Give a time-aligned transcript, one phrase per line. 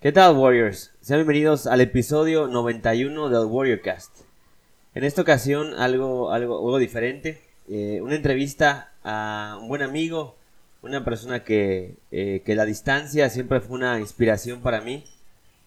[0.00, 0.92] ¿Qué tal, Warriors?
[1.02, 4.10] Sean bienvenidos al episodio 91 del Warriorcast.
[4.94, 7.42] En esta ocasión, algo, algo, algo diferente.
[7.68, 10.36] Eh, una entrevista a un buen amigo,
[10.80, 15.04] una persona que, eh, que la distancia siempre fue una inspiración para mí.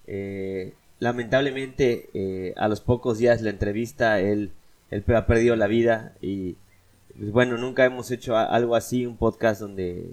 [0.07, 4.49] Eh, lamentablemente, a los pocos días de la entrevista, él,
[4.89, 6.55] él ha perdido la vida y
[7.19, 10.09] pues, bueno, nunca hemos hecho algo así, un podcast donde...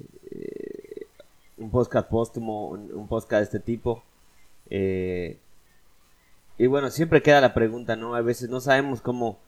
[1.57, 4.03] un podcast póstumo, un podcast de este tipo.
[4.71, 5.39] Eh,
[6.59, 8.15] y bueno, siempre queda la pregunta, ¿no?
[8.15, 9.39] A veces no sabemos cómo,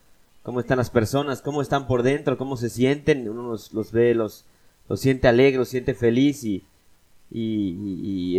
[0.42, 3.28] cómo están las personas, cómo están por dentro, cómo se sienten.
[3.28, 4.44] Uno los, ve, los,
[4.96, 6.64] siente alegre, los siente feliz y,
[7.30, 7.76] y,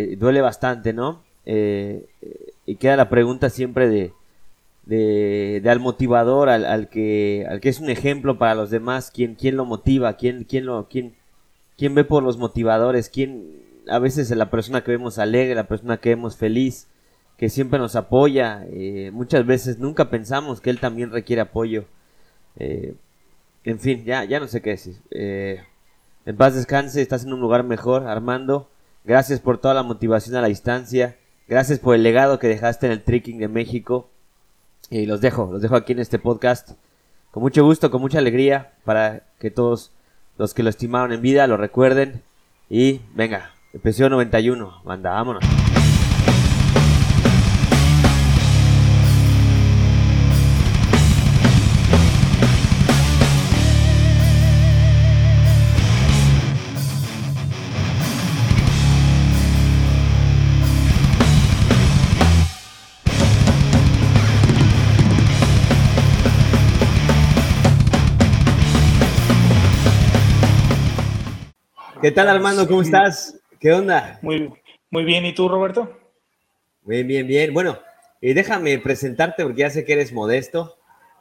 [0.02, 1.22] y duele bastante, ¿no?
[1.46, 4.14] Eh, eh, y queda la pregunta siempre de,
[4.86, 9.12] de, de al motivador, al, al que, al que es un ejemplo para los demás,
[9.14, 11.16] quién, quién lo motiva, quién, quién lo, quién,
[11.78, 15.68] quién ve por los motivadores, quién, a veces es la persona que vemos alegre, la
[15.68, 16.88] persona que vemos feliz,
[17.38, 21.86] que siempre nos apoya, eh, muchas veces nunca pensamos que él también requiere apoyo.
[22.58, 22.95] Eh,
[23.64, 24.95] en fin, ya, ya no sé qué decir.
[25.11, 25.64] Eh,
[26.26, 28.70] en paz descanse, estás en un lugar mejor, Armando.
[29.04, 31.17] Gracias por toda la motivación a la distancia.
[31.48, 34.09] Gracias por el legado que dejaste en el Tricking de México.
[34.89, 36.72] Y los dejo, los dejo aquí en este podcast.
[37.31, 39.92] Con mucho gusto, con mucha alegría, para que todos
[40.38, 42.22] los que lo estimaron en vida lo recuerden.
[42.70, 44.82] Y venga, episodio 91.
[44.86, 45.44] Manda, vámonos.
[72.02, 72.68] ¿Qué tal, Armando?
[72.68, 73.42] ¿Cómo estás?
[73.64, 74.19] ¿Qué onda?
[74.22, 74.52] Muy,
[74.89, 75.97] muy bien, ¿y tú, Roberto?
[76.81, 77.53] Bien, bien, bien.
[77.53, 77.80] Bueno,
[78.20, 80.75] eh, déjame presentarte porque ya sé que eres modesto.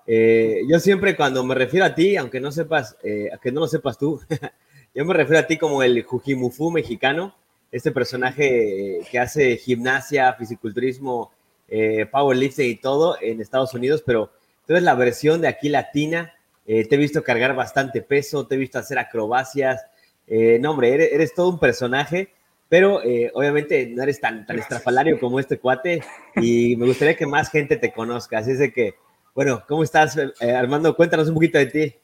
[0.08, 3.68] Eh, yo siempre cuando me refiero a ti, aunque no sepas, eh, que no lo
[3.68, 4.20] sepas tú,
[4.92, 7.32] yo me refiero a ti como el Jujimufu mexicano,
[7.70, 11.30] este personaje eh, que hace gimnasia, fisiculturismo,
[11.68, 14.32] eh, powerlifting y todo en Estados Unidos, pero
[14.66, 16.34] tú eres la versión de aquí latina.
[16.64, 19.84] Te he visto cargar bastante peso, te he visto hacer acrobacias.
[20.26, 22.32] Eh, no, hombre, eres, eres todo un personaje
[22.72, 26.02] pero eh, obviamente no eres tan, tan estrafalario como este cuate
[26.36, 28.38] y me gustaría que más gente te conozca.
[28.38, 28.94] Así es de que,
[29.34, 30.96] bueno, ¿cómo estás, eh, Armando?
[30.96, 31.94] Cuéntanos un poquito de ti.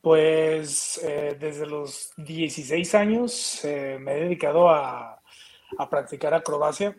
[0.00, 5.22] Pues eh, desde los 16 años me he dedicado a,
[5.78, 6.96] a practicar acrobacia,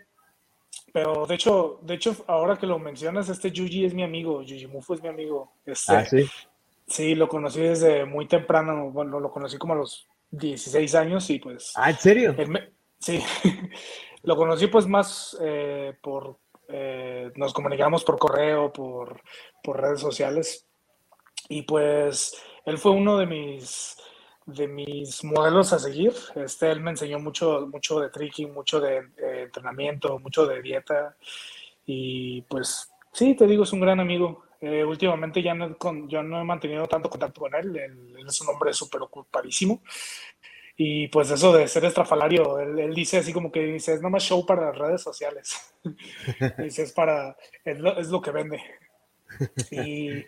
[0.93, 4.67] pero de hecho, de hecho, ahora que lo mencionas, este Yuji es mi amigo, Yuji
[4.67, 5.51] Mufu es mi amigo.
[5.65, 6.25] Este, Ah, sí.
[6.89, 11.39] Sí, lo conocí desde muy temprano, bueno, lo conocí como a los 16 años y
[11.39, 11.73] pues...
[11.75, 12.35] Ah, ¿en serio?
[12.47, 13.21] Me- sí,
[14.23, 19.21] lo conocí pues más eh, por, eh, nos comunicamos por correo, por,
[19.63, 20.65] por redes sociales
[21.47, 22.35] y pues
[22.65, 23.97] él fue uno de mis,
[24.45, 26.13] de mis modelos a seguir.
[26.35, 29.09] Este, él me enseñó mucho, mucho de tricking, mucho de
[29.43, 31.15] entrenamiento, mucho de dieta
[31.85, 34.43] y pues sí, te digo, es un gran amigo.
[34.61, 38.27] Eh, últimamente ya no, con- yo no he mantenido tanto contacto con él, él, él
[38.27, 39.81] es un hombre súper ocupadísimo.
[40.77, 44.23] Y pues eso de ser estrafalario, él, él dice así como que dice, es nomás
[44.23, 45.73] show para las redes sociales.
[46.57, 48.61] dice, es para, es lo, es lo que vende.
[49.71, 50.25] Y,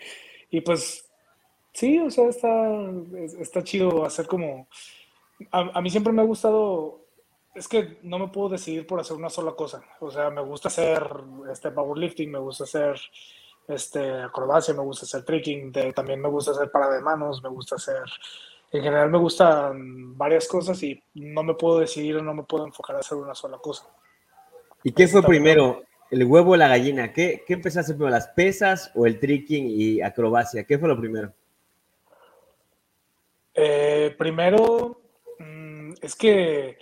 [0.50, 1.10] y pues
[1.74, 2.50] sí, o sea, está,
[3.18, 4.68] es- está chido hacer como...
[5.52, 7.06] A, a mí siempre me ha gustado,
[7.56, 9.84] es que no me puedo decidir por hacer una sola cosa.
[10.02, 11.04] O sea, me gusta hacer
[11.52, 13.00] este powerlifting, me gusta hacer
[13.68, 17.50] este acrobacia, me gusta hacer tricking, de- también me gusta hacer parada de manos, me
[17.50, 18.04] gusta hacer
[18.74, 22.96] en general me gustan varias cosas y no me puedo decidir, no me puedo enfocar
[22.96, 23.86] a hacer una sola cosa.
[24.82, 25.84] ¿Y qué fue primero?
[26.10, 27.12] ¿El huevo o la gallina?
[27.12, 30.64] ¿Qué, qué empezaste primero, las pesas o el tricking y acrobacia?
[30.66, 31.34] ¿Qué fue lo primero?
[33.54, 35.02] Eh, primero,
[35.40, 36.78] mm, es que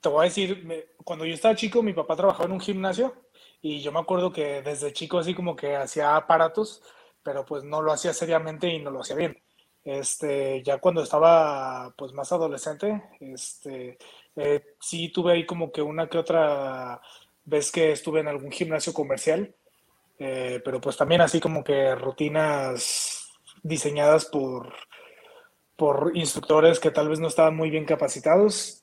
[0.00, 3.14] te voy a decir, cuando yo estaba chico, mi papá trabajaba en un gimnasio
[3.62, 6.82] y yo me acuerdo que desde chico así como que hacía aparatos,
[7.22, 9.42] pero pues no lo hacía seriamente y no lo hacía bien.
[9.84, 13.98] Este, ya cuando estaba pues más adolescente, este,
[14.36, 17.00] eh, sí tuve ahí como que una que otra
[17.44, 19.54] vez que estuve en algún gimnasio comercial,
[20.18, 23.30] eh, pero pues también así como que rutinas
[23.62, 24.72] diseñadas por,
[25.76, 28.79] por instructores que tal vez no estaban muy bien capacitados,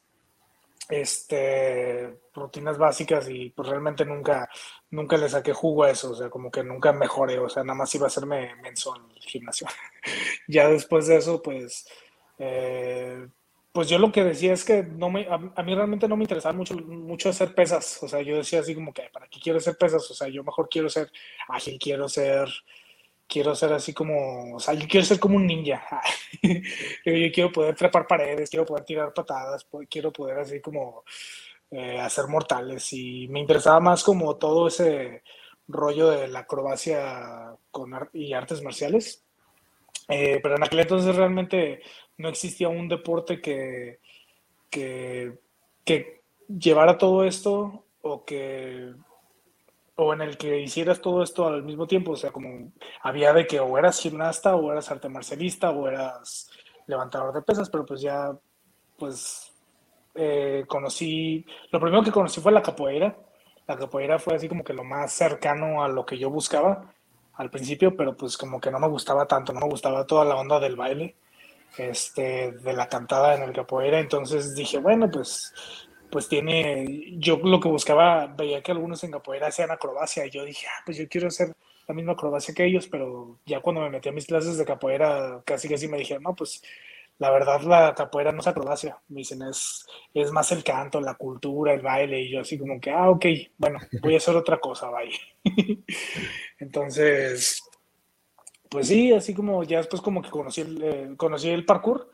[0.89, 4.49] este, rutinas básicas y pues realmente nunca,
[4.91, 7.77] nunca le saqué jugo a eso, o sea, como que nunca mejoré, o sea, nada
[7.77, 9.67] más iba a hacerme menso en el gimnasio.
[10.47, 11.87] ya después de eso, pues,
[12.39, 13.27] eh,
[13.71, 16.53] pues yo lo que decía es que no me, a, mí realmente no me interesaba
[16.55, 18.01] mucho, mucho hacer pesas.
[18.01, 20.09] O sea, yo decía así como que, ¿para qué quiero hacer pesas?
[20.09, 21.11] O sea, yo mejor quiero ser
[21.47, 22.49] ágil, quiero ser,
[23.27, 26.01] quiero ser así como, o sea, yo quiero ser como un ninja.
[26.41, 31.03] yo, quiero poder trepar paredes, quiero poder tirar patadas, quiero poder así como
[31.71, 32.91] eh, hacer mortales.
[32.93, 35.23] Y me interesaba más como todo ese
[35.67, 39.23] rollo de la acrobacia con y artes marciales.
[40.07, 41.81] Eh, pero en aquel entonces realmente
[42.17, 43.99] no existía un deporte que,
[44.69, 48.93] que llevara todo esto o que
[49.97, 52.71] o en el que hicieras todo esto al mismo tiempo, o sea, como
[53.01, 56.49] había de que o eras gimnasta o eras arte marcialista o eras
[56.85, 58.31] levantador de pesas, pero pues ya,
[58.97, 59.51] pues
[60.13, 63.17] eh, conocí, lo primero que conocí fue la capoeira,
[63.67, 66.93] la capoeira fue así como que lo más cercano a lo que yo buscaba
[67.33, 70.35] al principio, pero pues como que no me gustaba tanto, no me gustaba toda la
[70.35, 71.15] onda del baile,
[71.79, 75.53] este, de la cantada en el capoeira, entonces dije, bueno, pues,
[76.09, 80.45] pues tiene, yo lo que buscaba, veía que algunos en capoeira hacían acrobacia, y yo
[80.45, 81.55] dije, ah, pues yo quiero hacer
[81.87, 85.41] la misma acrobacia que ellos, pero ya cuando me metí a mis clases de capoeira,
[85.45, 86.61] casi casi me dijeron, no, pues
[87.19, 91.15] la verdad la capoeira no es acrobacia, me dicen, es, es más el canto, la
[91.15, 93.25] cultura, el baile, y yo así como que, ah, ok,
[93.57, 95.11] bueno, voy a hacer otra cosa, bye.
[96.59, 97.63] Entonces,
[98.69, 102.11] pues sí, así como ya después como que conocí el, eh, conocí el parkour.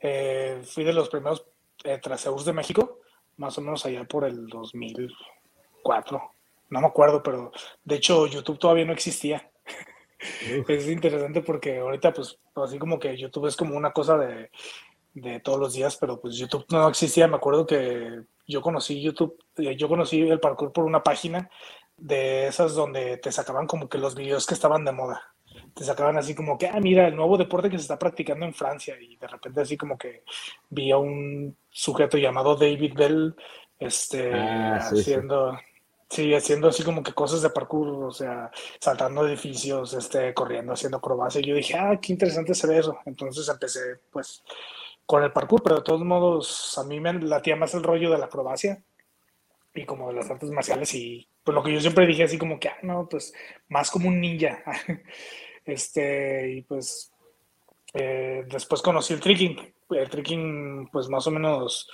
[0.00, 1.46] Eh, fui de los primeros
[1.84, 2.00] eh,
[2.44, 3.00] de México,
[3.36, 6.22] más o menos allá por el 2004.
[6.70, 7.52] No me acuerdo, pero
[7.84, 9.50] de hecho YouTube todavía no existía.
[10.68, 14.50] es interesante porque ahorita pues así como que YouTube es como una cosa de,
[15.14, 17.28] de todos los días, pero pues YouTube no existía.
[17.28, 21.50] Me acuerdo que yo conocí YouTube, eh, yo conocí el parkour por una página
[21.96, 25.33] de esas donde te sacaban como que los videos que estaban de moda
[25.74, 28.54] te sacaban así como que, ah, mira, el nuevo deporte que se está practicando en
[28.54, 28.96] Francia.
[29.00, 30.22] Y de repente así como que
[30.70, 33.34] vi a un sujeto llamado David Bell
[33.78, 35.58] este, ah, haciendo,
[36.08, 36.32] sí.
[36.32, 41.40] haciendo así como que cosas de parkour, o sea, saltando edificios, este, corriendo, haciendo acrobacia.
[41.40, 42.96] Y yo dije, ah, qué interesante se ve eso.
[43.04, 43.80] Entonces empecé,
[44.12, 44.44] pues,
[45.04, 48.18] con el parkour, pero de todos modos, a mí me latía más el rollo de
[48.18, 48.82] la acrobacia
[49.74, 52.58] y como de las artes marciales y pues lo que yo siempre dije así como
[52.58, 53.34] que, ah, no, pues
[53.68, 54.62] más como un ninja.
[55.64, 57.12] Este, y pues
[57.94, 59.74] eh, después conocí el tricking.
[59.90, 61.88] El tricking, pues más o menos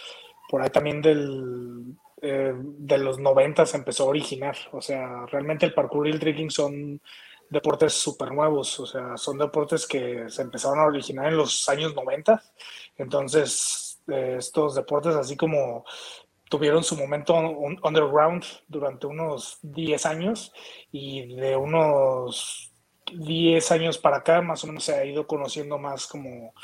[0.48, 4.56] por ahí también del, eh, de los 90 se empezó a originar.
[4.72, 7.00] O sea, realmente el parkour y el tricking son
[7.48, 8.80] deportes súper nuevos.
[8.80, 12.42] O sea, son deportes que se empezaron a originar en los años 90.
[12.96, 15.84] Entonces, eh, estos deportes así como
[16.48, 20.52] tuvieron su momento underground durante unos 10 años
[20.90, 22.69] y de unos
[23.14, 26.54] 10 años para acá más o menos se ha ido conociendo más como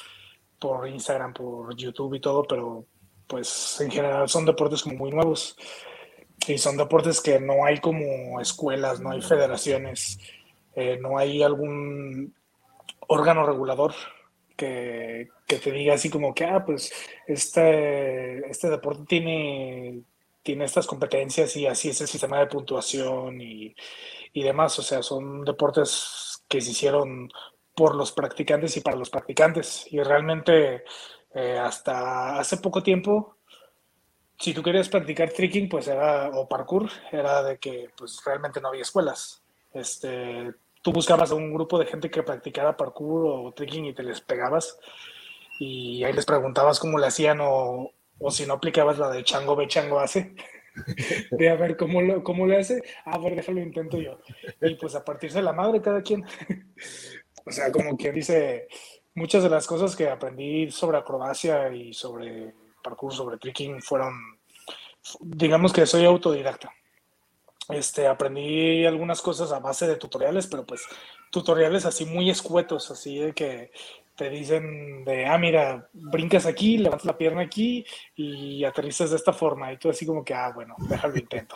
[0.58, 2.86] por Instagram, por YouTube y todo, pero
[3.26, 5.56] pues en general son deportes como muy nuevos
[6.46, 10.18] y son deportes que no hay como escuelas, no hay federaciones,
[10.74, 12.34] eh, no hay algún
[13.08, 13.94] órgano regulador
[14.56, 16.92] que, que, te diga así como que, ah, pues
[17.26, 20.02] este, este deporte tiene,
[20.42, 23.74] tiene estas competencias y así es el sistema de puntuación y,
[24.32, 24.78] y demás.
[24.78, 27.28] O sea, son deportes que se hicieron
[27.74, 29.86] por los practicantes y para los practicantes.
[29.90, 30.84] Y realmente
[31.34, 33.36] eh, hasta hace poco tiempo,
[34.38, 38.68] si tú querías practicar tricking, pues era, o parkour, era de que pues realmente no
[38.68, 39.42] había escuelas.
[39.72, 44.02] Este, tú buscabas a un grupo de gente que practicara parkour o tricking y te
[44.02, 44.78] les pegabas
[45.58, 49.56] y ahí les preguntabas cómo le hacían o, o si no aplicabas la de chango
[49.56, 50.34] ve, chango hace.
[51.30, 54.18] de a ver cómo lo, cómo le hace, a ver, déjalo intento yo.
[54.60, 56.24] Y pues a partirse la madre cada quien.
[57.44, 58.68] o sea, como quien dice,
[59.14, 64.12] muchas de las cosas que aprendí sobre acrobacia y sobre parkour, sobre tricking, fueron,
[65.20, 66.72] digamos que soy autodidacta.
[67.68, 70.82] Este, aprendí algunas cosas a base de tutoriales, pero pues
[71.30, 73.72] tutoriales así muy escuetos, así de que
[74.16, 77.84] te dicen de, ah, mira, brincas aquí, levantas la pierna aquí
[78.16, 79.72] y aterrizas de esta forma.
[79.72, 81.54] Y tú así como que, ah, bueno, déjalo intento.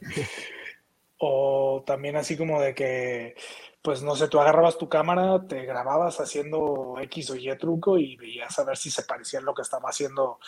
[1.18, 3.34] o también así como de que,
[3.82, 8.16] pues no sé, tú agarrabas tu cámara, te grababas haciendo X o Y truco y
[8.16, 10.38] veías a ver si se parecía a lo que estaba haciendo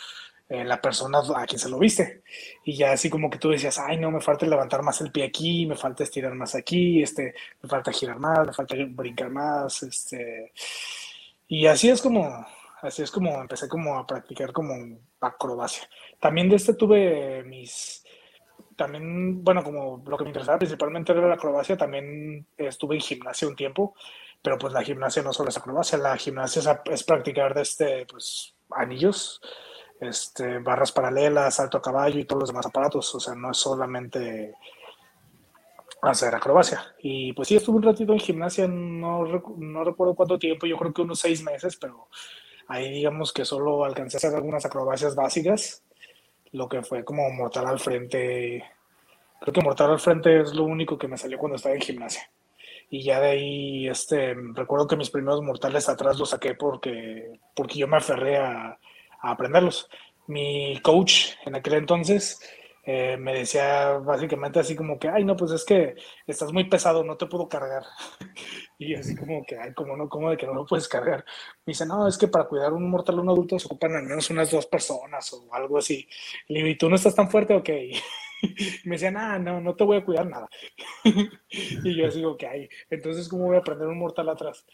[0.49, 2.23] eh, la persona a quien se lo viste.
[2.63, 5.25] Y ya así como que tú decías, ay, no, me falta levantar más el pie
[5.25, 9.83] aquí, me falta estirar más aquí, este, me falta girar más, me falta brincar más,
[9.83, 10.51] este
[11.47, 12.45] y así es como,
[12.81, 15.87] así es como empecé como a practicar como acrobacia.
[16.19, 18.03] También de este tuve mis,
[18.75, 23.47] también, bueno, como lo que me interesaba principalmente era la acrobacia, también estuve en gimnasia
[23.47, 23.95] un tiempo,
[24.41, 28.53] pero pues la gimnasia no solo es acrobacia, la gimnasia es, practicar de este, pues,
[28.71, 29.41] anillos,
[29.99, 33.15] este, barras paralelas, salto a caballo y todos los demás aparatos.
[33.15, 34.55] O sea, no es solamente
[36.07, 36.95] hacer acrobacia.
[36.99, 39.23] Y pues sí, estuve un ratito en gimnasia, no,
[39.57, 42.09] no recuerdo cuánto tiempo, yo creo que unos seis meses, pero
[42.67, 45.83] ahí digamos que solo alcancé a hacer algunas acrobacias básicas,
[46.51, 48.63] lo que fue como mortal al frente.
[49.41, 52.29] Creo que mortal al frente es lo único que me salió cuando estaba en gimnasia.
[52.89, 57.79] Y ya de ahí, este, recuerdo que mis primeros mortales atrás los saqué porque, porque
[57.79, 58.79] yo me aferré a,
[59.21, 59.89] a aprenderlos.
[60.27, 62.39] Mi coach en aquel entonces
[62.85, 65.95] eh, me decía básicamente así como que, ay, no, pues es que
[66.27, 67.83] estás muy pesado, no te puedo cargar.
[68.77, 71.25] y así como que, ay, como no, como de que no lo puedes cargar.
[71.65, 74.03] Me dice, no, es que para cuidar un mortal a un adulto se ocupan al
[74.03, 76.07] menos unas dos personas o algo así.
[76.47, 77.55] Le digo, ¿y tú no estás tan fuerte?
[77.55, 77.69] Ok.
[78.85, 80.47] me decía, ah, no, no te voy a cuidar nada.
[81.49, 82.43] y yo así, ok,
[82.89, 84.65] entonces, ¿cómo voy a aprender un mortal atrás?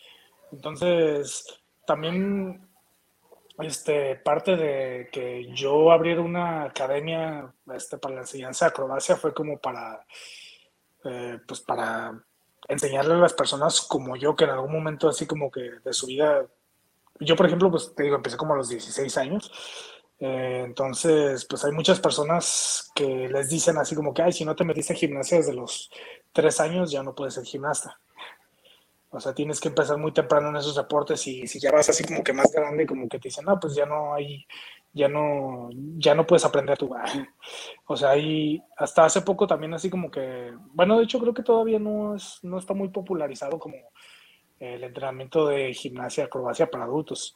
[0.52, 1.46] Entonces,
[1.86, 2.71] también
[3.64, 9.34] este, parte de que yo abriera una academia este, para la enseñanza de acrobacia fue
[9.34, 10.06] como para,
[11.04, 12.24] eh, pues para
[12.68, 16.08] enseñarle a las personas como yo, que en algún momento así como que de su
[16.08, 16.46] vida,
[17.20, 19.52] yo por ejemplo, pues te digo, empecé como a los 16 años,
[20.20, 24.56] eh, entonces pues hay muchas personas que les dicen así como que, ay, si no
[24.56, 25.90] te metiste en gimnasia desde los
[26.32, 28.00] 3 años, ya no puedes ser gimnasta.
[29.14, 32.04] O sea, tienes que empezar muy temprano en esos deportes y si ya vas así
[32.06, 34.46] como que más grande, como que te dicen, no, pues ya no hay,
[34.94, 36.90] ya no, ya no puedes aprender tu
[37.88, 41.44] O sea, y hasta hace poco también así como que, bueno, de hecho creo que
[41.44, 43.76] todavía no, es, no está muy popularizado como
[44.60, 47.36] el entrenamiento de gimnasia, acrobacia para adultos.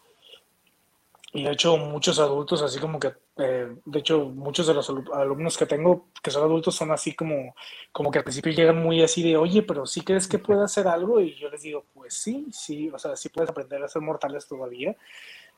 [1.35, 5.57] Y de hecho muchos adultos, así como que, eh, de hecho muchos de los alumnos
[5.57, 7.53] que tengo que son adultos son así como,
[7.91, 10.87] como que al principio llegan muy así de, oye, pero ¿sí crees que puede hacer
[10.87, 11.19] algo?
[11.19, 14.47] Y yo les digo, pues sí, sí, o sea, sí puedes aprender a ser mortales
[14.47, 14.95] todavía,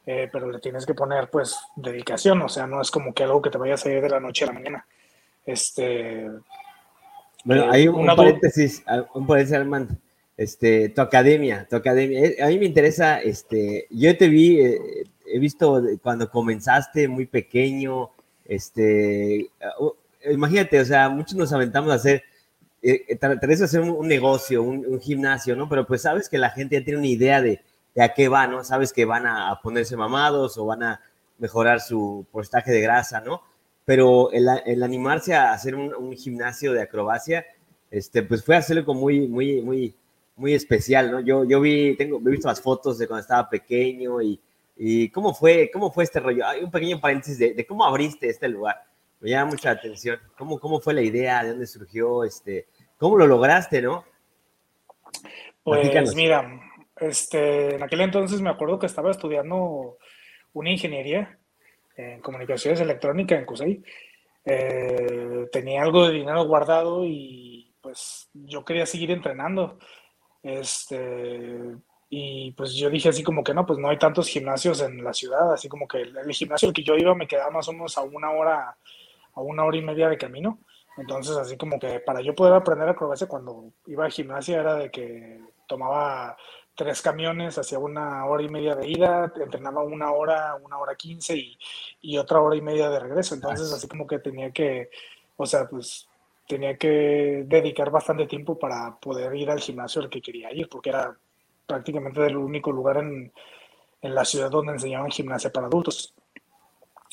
[0.07, 3.43] eh, pero le tienes que poner pues dedicación, o sea, no es como que algo
[3.43, 4.87] que te vaya a salir de la noche a la mañana.
[5.45, 6.27] Este...
[7.43, 9.93] Bueno, eh, hay un, paréntesis, un paréntesis, Armando.
[10.35, 12.31] Este, tu academia, tu academia.
[12.43, 14.59] A mí me interesa, este, yo te vi
[15.27, 18.11] he visto cuando comenzaste muy pequeño,
[18.45, 19.91] este, uh,
[20.31, 22.23] imagínate, o sea, muchos nos aventamos a hacer,
[22.81, 25.67] eh, eh de hacer un, negocio, un, gimnasio, ¿no?
[25.67, 27.61] Pero pues sabes que la gente ya tiene una idea de,
[27.95, 28.63] de a qué va, ¿no?
[28.63, 31.01] Sabes que van a, ponerse mamados o van a
[31.37, 33.41] mejorar su porcentaje de grasa, ¿no?
[33.85, 37.45] Pero el, el animarse a hacer un, gimnasio de acrobacia,
[37.91, 39.95] este, pues fue hacerlo como muy, muy, muy,
[40.35, 41.19] muy especial, ¿no?
[41.21, 44.39] Yo, yo vi, tengo, he visto las fotos de cuando estaba pequeño y,
[44.77, 46.45] ¿Y cómo fue, cómo fue este rollo?
[46.45, 48.83] Hay un pequeño paréntesis de, cómo abriste este lugar.
[49.19, 50.19] Me llama mucha atención.
[50.37, 51.43] ¿Cómo, ¿Cómo fue la idea?
[51.43, 52.23] ¿De dónde surgió?
[52.23, 52.67] Este,
[52.97, 54.05] ¿Cómo lo lograste, no?
[55.63, 56.61] Pues mira,
[56.99, 59.97] este, en aquel entonces me acuerdo que estaba estudiando
[60.53, 61.37] una ingeniería
[61.95, 63.83] en comunicaciones electrónicas en CUSEI.
[64.45, 69.79] Eh, tenía algo de dinero guardado y pues yo quería seguir entrenando.
[70.43, 71.75] Este,
[72.09, 75.13] y pues yo dije así como que no, pues no hay tantos gimnasios en la
[75.13, 77.97] ciudad, así como que el, gimnasio al que yo iba me quedaba más o menos
[77.97, 78.77] a una hora,
[79.33, 80.59] a una hora y media de camino.
[80.97, 84.89] Entonces así como que para yo poder aprender acrobacia cuando iba a gimnasia era de
[84.89, 86.37] que tomaba
[86.75, 91.35] tres camiones, hacía una hora y media de ida, entrenaba una hora, una hora quince
[91.35, 91.57] y,
[92.01, 93.35] y otra hora y media de regreso.
[93.35, 94.89] Entonces así como que tenía que,
[95.35, 96.07] o sea, pues
[96.47, 100.89] tenía que dedicar bastante tiempo para poder ir al gimnasio al que quería ir, porque
[100.89, 101.17] era
[101.67, 103.31] prácticamente el único lugar en,
[104.01, 106.13] en la ciudad donde enseñaban gimnasia para adultos.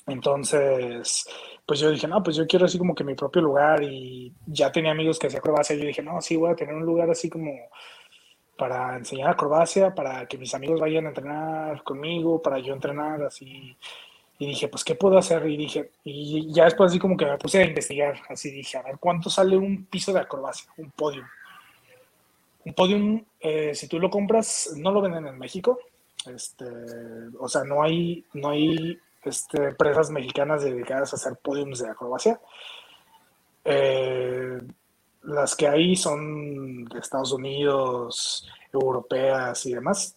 [0.06, 1.26] Entonces,
[1.66, 4.70] pues yo dije, no, pues yo quiero así como que mi propio lugar y ya
[4.70, 5.76] tenía amigos que hacían acrobacia.
[5.76, 7.52] Yo dije, no, sí, voy a tener un lugar así como
[8.56, 13.76] para enseñar acrobacia, para que mis amigos vayan a entrenar conmigo, para yo entrenar así.
[14.38, 15.46] Y dije, pues, ¿qué puedo hacer?
[15.48, 18.82] Y dije, y ya después así como que me puse a investigar, así dije, a
[18.82, 21.24] ver, ¿cuánto sale un piso de acrobacia, un podio?
[22.64, 25.78] Un podium, eh, si tú lo compras, no lo venden en México.
[26.26, 26.64] Este,
[27.38, 32.40] o sea, no hay, no hay este, empresas mexicanas dedicadas a hacer podiums de acrobacia.
[33.64, 34.58] Eh,
[35.22, 40.16] las que hay son de Estados Unidos, europeas y demás.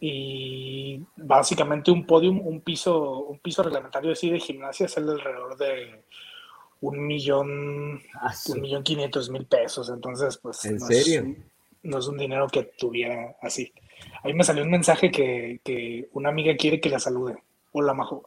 [0.00, 5.56] Y básicamente un podium, un piso, un piso reglamentario así de gimnasia es el alrededor
[5.58, 6.04] de
[6.80, 9.90] un millón, ah, un millón quinientos mil pesos.
[9.90, 10.64] Entonces, pues.
[10.64, 11.20] ¿En no serio?
[11.20, 11.36] Es,
[11.82, 13.72] no es un dinero que tuviera así.
[14.22, 17.36] Ahí me salió un mensaje que, que una amiga quiere que la salude.
[17.72, 18.26] Hola, Majo.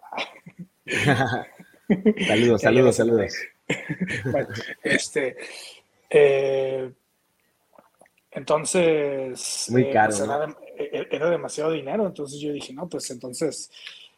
[2.28, 3.34] saludos, saludos, saludos.
[4.32, 4.48] bueno,
[4.84, 5.36] este.
[6.10, 6.92] Eh,
[8.32, 9.68] entonces.
[9.70, 10.14] Muy caro.
[10.16, 13.72] Pues, e, e, era demasiado dinero, entonces yo dije, no, pues entonces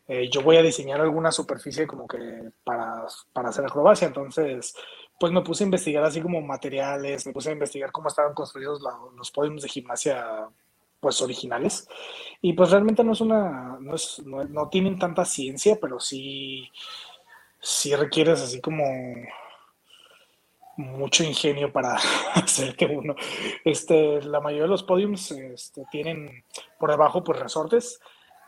[0.07, 4.75] eh, yo voy a diseñar alguna superficie como que para, para hacer acrobacia, entonces
[5.19, 8.81] pues me puse a investigar así como materiales, me puse a investigar cómo estaban construidos
[9.15, 10.49] los podiums de gimnasia
[10.99, 11.87] pues originales.
[12.41, 16.69] Y pues realmente no es una, no, es, no, tienen tanta ciencia, pero sí,
[17.61, 18.83] sí requieres así como
[20.77, 21.95] mucho ingenio para
[22.33, 23.15] hacer que uno,
[23.63, 26.43] este, la mayoría de los podiums este, tienen
[26.79, 28.01] por debajo pues resortes,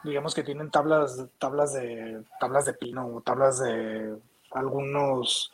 [0.04, 4.16] digamos que tienen tablas, tablas de, tablas de pino o tablas de
[4.52, 5.52] algunos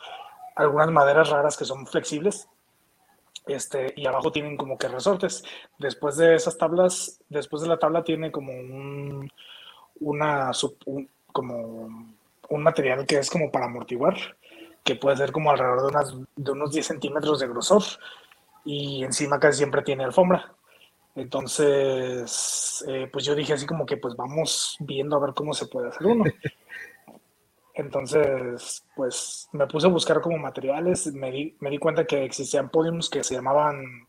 [0.56, 2.48] algunas maderas raras que son flexibles.
[3.46, 5.44] Este, y abajo tienen como que resortes.
[5.78, 9.30] Después de esas tablas, después de la tabla tiene como un,
[10.00, 10.52] una,
[11.32, 12.16] como
[12.50, 14.16] un material que es como para amortiguar,
[14.84, 17.84] que puede ser como alrededor de, unas, de unos 10 centímetros de grosor
[18.64, 20.54] y encima casi siempre tiene alfombra.
[21.16, 25.68] Entonces, eh, pues yo dije así como que pues vamos viendo a ver cómo se
[25.68, 26.24] puede hacer uno.
[27.76, 32.70] Entonces, pues me puse a buscar como materiales, me di, me di cuenta que existían
[32.70, 34.08] podiums que se llamaban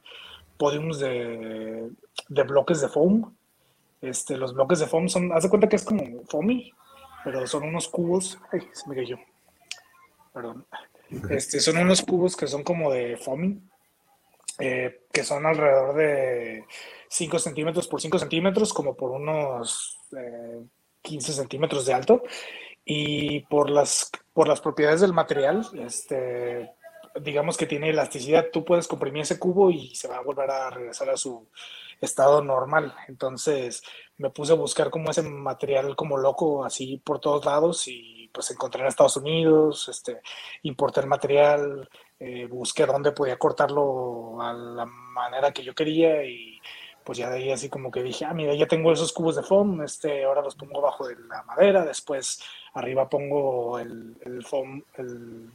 [0.58, 1.90] podiums de,
[2.28, 3.34] de, bloques de foam.
[4.02, 6.72] Este, los bloques de foam son, haz de cuenta que es como foamy,
[7.24, 9.16] pero son unos cubos, ay, se me cayó,
[10.34, 10.66] perdón,
[11.30, 13.62] este, son unos cubos que son como de foamy,
[14.58, 16.64] eh, que son alrededor de
[17.08, 19.98] 5 centímetros por 5 centímetros, como por unos
[21.02, 22.22] 15 eh, centímetros de alto,
[22.84, 26.70] y por las, por las propiedades del material, este,
[27.20, 30.70] digamos que tiene elasticidad, tú puedes comprimir ese cubo y se va a volver a
[30.70, 31.48] regresar a su
[32.00, 32.94] estado normal.
[33.08, 33.82] Entonces
[34.18, 38.50] me puse a buscar como ese material como loco, así por todos lados y pues
[38.50, 40.20] encontré en Estados Unidos, este,
[40.62, 41.88] importé el material,
[42.20, 46.60] eh, busqué dónde podía cortarlo a la manera que yo quería y
[47.04, 49.42] pues ya de ahí así como que dije, ah, mira, ya tengo esos cubos de
[49.42, 52.40] foam, este, ahora los pongo abajo de la madera, después
[52.72, 55.50] arriba pongo el, el foam, el,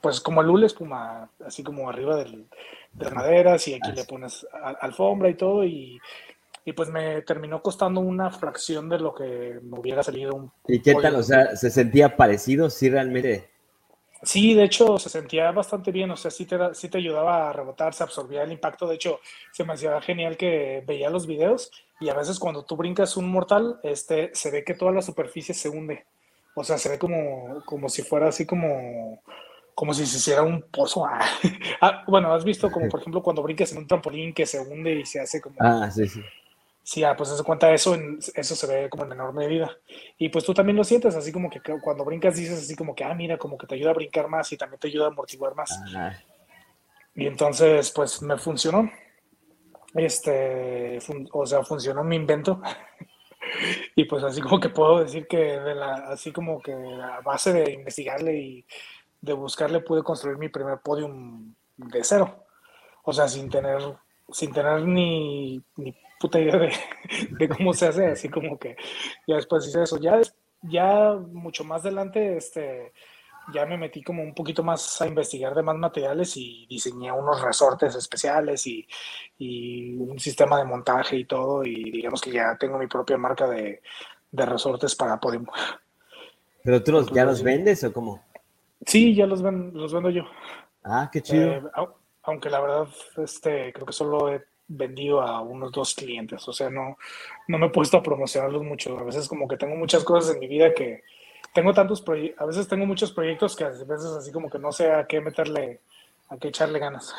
[0.00, 2.46] pues como el hule espuma, así como arriba del,
[2.92, 4.46] de las maderas y aquí le pones
[4.80, 6.00] alfombra y todo y,
[6.64, 10.50] y, pues me terminó costando una fracción de lo que me hubiera salido un...
[10.66, 11.16] ¿Y qué tal?
[11.16, 12.70] O sea, ¿se sentía parecido?
[12.70, 13.50] Sí, realmente
[14.26, 17.52] Sí, de hecho se sentía bastante bien, o sea, sí te, sí te ayudaba a
[17.52, 19.20] rebotar, se absorbía el impacto, de hecho
[19.52, 23.30] se me hacía genial que veía los videos y a veces cuando tú brincas un
[23.30, 26.06] mortal, este, se ve que toda la superficie se hunde,
[26.56, 29.22] o sea, se ve como, como si fuera así como,
[29.76, 31.06] como si se hiciera un pozo.
[31.80, 34.92] Ah, bueno, has visto como por ejemplo cuando brincas en un trampolín que se hunde
[34.98, 35.54] y se hace como...
[35.60, 36.20] Ah, sí, sí.
[36.86, 37.96] Sí, ah, pues se cuenta eso,
[38.36, 39.76] eso se ve como en menor medida.
[40.18, 43.02] Y pues tú también lo sientes, así como que cuando brincas dices así como que,
[43.02, 45.56] ah, mira, como que te ayuda a brincar más y también te ayuda a amortiguar
[45.56, 45.76] más.
[47.12, 48.88] Y entonces, pues me funcionó.
[49.94, 51.00] Este,
[51.32, 52.62] o sea, funcionó mi invento.
[53.96, 57.52] y pues así como que puedo decir que de la, así como que a base
[57.52, 58.66] de investigarle y
[59.20, 62.46] de buscarle pude construir mi primer podium de cero.
[63.02, 63.80] O sea, sin tener,
[64.30, 66.58] sin tener ni, ni puta idea
[67.38, 68.76] de, cómo se hace, así como que
[69.26, 69.98] ya después hice eso.
[69.98, 70.20] Ya,
[70.62, 72.92] ya mucho más adelante, este,
[73.52, 77.40] ya me metí como un poquito más a investigar de más materiales y diseñé unos
[77.40, 78.86] resortes especiales y,
[79.38, 83.82] un sistema de montaje y todo y digamos que ya tengo mi propia marca de,
[84.32, 85.46] resortes para Podium.
[86.62, 88.22] ¿Pero tú los, ya los vendes o cómo?
[88.84, 90.24] Sí, ya los, ven, los vendo yo.
[90.84, 91.52] Ah, qué chido.
[91.52, 91.62] Eh,
[92.24, 96.70] aunque la verdad, este, creo que solo he vendido a unos dos clientes, o sea,
[96.70, 96.98] no,
[97.48, 98.98] no me he puesto a promocionarlos mucho.
[98.98, 101.02] A veces como que tengo muchas cosas en mi vida que
[101.54, 104.72] tengo tantos proyectos, a veces tengo muchos proyectos que a veces así como que no
[104.72, 105.80] sé a qué meterle,
[106.28, 107.14] a qué echarle ganas.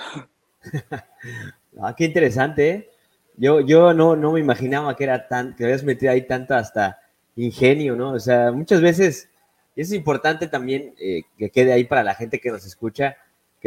[1.81, 2.91] ah, qué interesante, ¿eh?
[3.39, 6.99] Yo, yo no, no me imaginaba que era tan, que habías metido ahí tanto hasta
[7.35, 8.13] ingenio, ¿no?
[8.13, 9.29] O sea, muchas veces
[9.75, 13.15] es importante también eh, que quede ahí para la gente que nos escucha,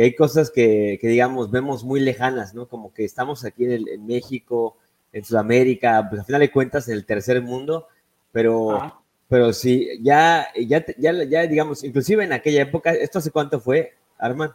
[0.00, 2.66] que hay cosas que, digamos, vemos muy lejanas, ¿no?
[2.66, 4.78] Como que estamos aquí en, México,
[5.12, 7.86] en Sudamérica, pues al final de cuentas en el tercer mundo,
[8.32, 8.80] pero,
[9.28, 13.92] pero sí, ya, ya, ya, ya, digamos, inclusive en aquella época, ¿esto hace cuánto fue,
[14.16, 14.54] Arman?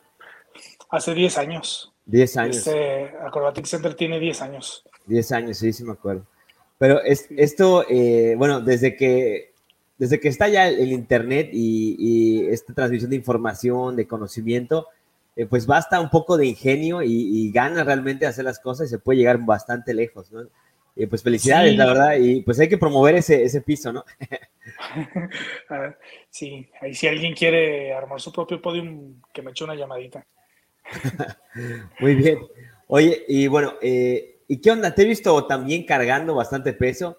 [0.90, 1.94] Hace 10 años.
[2.08, 2.58] 10 años.
[2.58, 4.84] Este Acrobatic Center tiene 10 años.
[5.06, 6.26] 10 años, sí, sí me acuerdo.
[6.80, 9.54] Pero es, esto, eh, bueno, desde que,
[10.00, 14.88] desde que está ya el, Internet y, y, esta transmisión de información, de conocimiento,
[15.36, 19.00] eh, pues basta un poco de ingenio y, gana realmente hacer las cosas y se
[19.00, 20.44] puede llegar bastante lejos, ¿no?
[20.98, 24.06] Y pues felicidades, la verdad, y pues hay que promover ese, ese piso, ¿no?
[25.70, 25.94] Ah,
[26.30, 30.26] sí, ahí si alguien quiere armar su propio podium, que me eche una llamadita.
[32.00, 32.40] Muy bien.
[32.88, 34.94] Oye, y bueno, eh, ¿Y qué onda?
[34.94, 37.18] Te he visto también cargando bastante peso.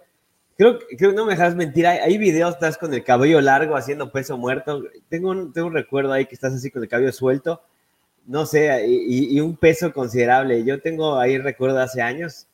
[0.56, 4.10] Creo que no me dejas mentir, hay, hay, videos, estás con el cabello largo haciendo
[4.10, 4.84] peso muerto.
[5.08, 7.62] Tengo un, tengo un recuerdo ahí que estás así con el cabello suelto,
[8.26, 10.64] no sé, y, un peso considerable.
[10.64, 12.48] Yo tengo ahí recuerdo hace años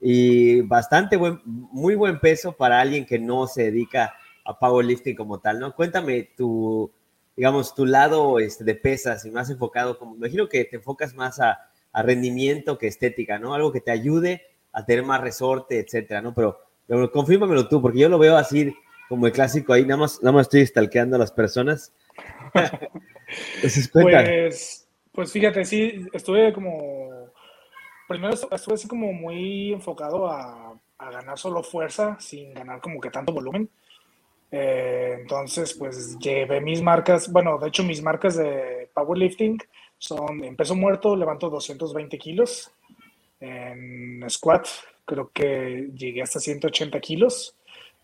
[0.00, 5.40] y bastante buen, muy buen peso para alguien que no se dedica a powerlifting como
[5.40, 5.74] tal, ¿no?
[5.74, 6.90] Cuéntame tu,
[7.36, 11.40] digamos, tu lado este, de pesas y más enfocado, como, imagino que te enfocas más
[11.40, 11.58] a,
[11.98, 13.54] rendimiento que estética, ¿no?
[13.54, 16.34] Algo que te ayude a tener más resorte, etcétera, ¿no?
[16.34, 18.76] Pero, pero confírmamelo tú, porque yo lo veo así
[19.08, 21.94] como el clásico ahí, nada más, nada más estoy stalkeando a las personas.
[23.56, 24.85] Entonces, pues,
[25.16, 27.32] pues fíjate, sí, estuve como
[28.06, 33.10] primero estuve así como muy enfocado a, a, ganar solo fuerza sin ganar como que
[33.10, 33.68] tanto volumen.
[34.52, 39.58] Eh, entonces, pues llevé mis marcas, bueno, de hecho mis marcas de powerlifting
[39.98, 42.70] son en peso muerto, levanto 220 kilos,
[43.40, 44.68] en squat
[45.04, 47.55] creo que llegué hasta 180 kilos.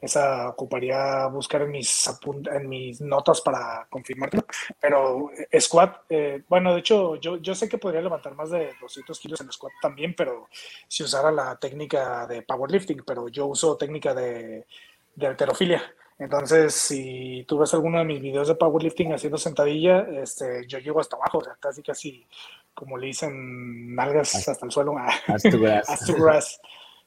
[0.03, 2.11] Esa ocuparía buscar en mis,
[2.53, 4.45] en mis notas para confirmarlo.
[4.81, 8.73] Pero eh, squat, eh, bueno, de hecho, yo, yo sé que podría levantar más de
[8.81, 10.49] 200 kilos en squat también, pero
[10.89, 14.67] si usara la técnica de powerlifting, pero yo uso técnica de,
[15.15, 15.83] de alterofilia.
[16.19, 21.01] Entonces, si tú ves alguno de mis videos de powerlifting haciendo sentadilla, este, yo llego
[21.01, 22.27] hasta abajo, o sea, casi casi
[22.75, 24.95] como le dicen nalgas hasta, el suelo.
[25.27, 25.89] Hasta grass.
[25.89, 26.61] hasta grass.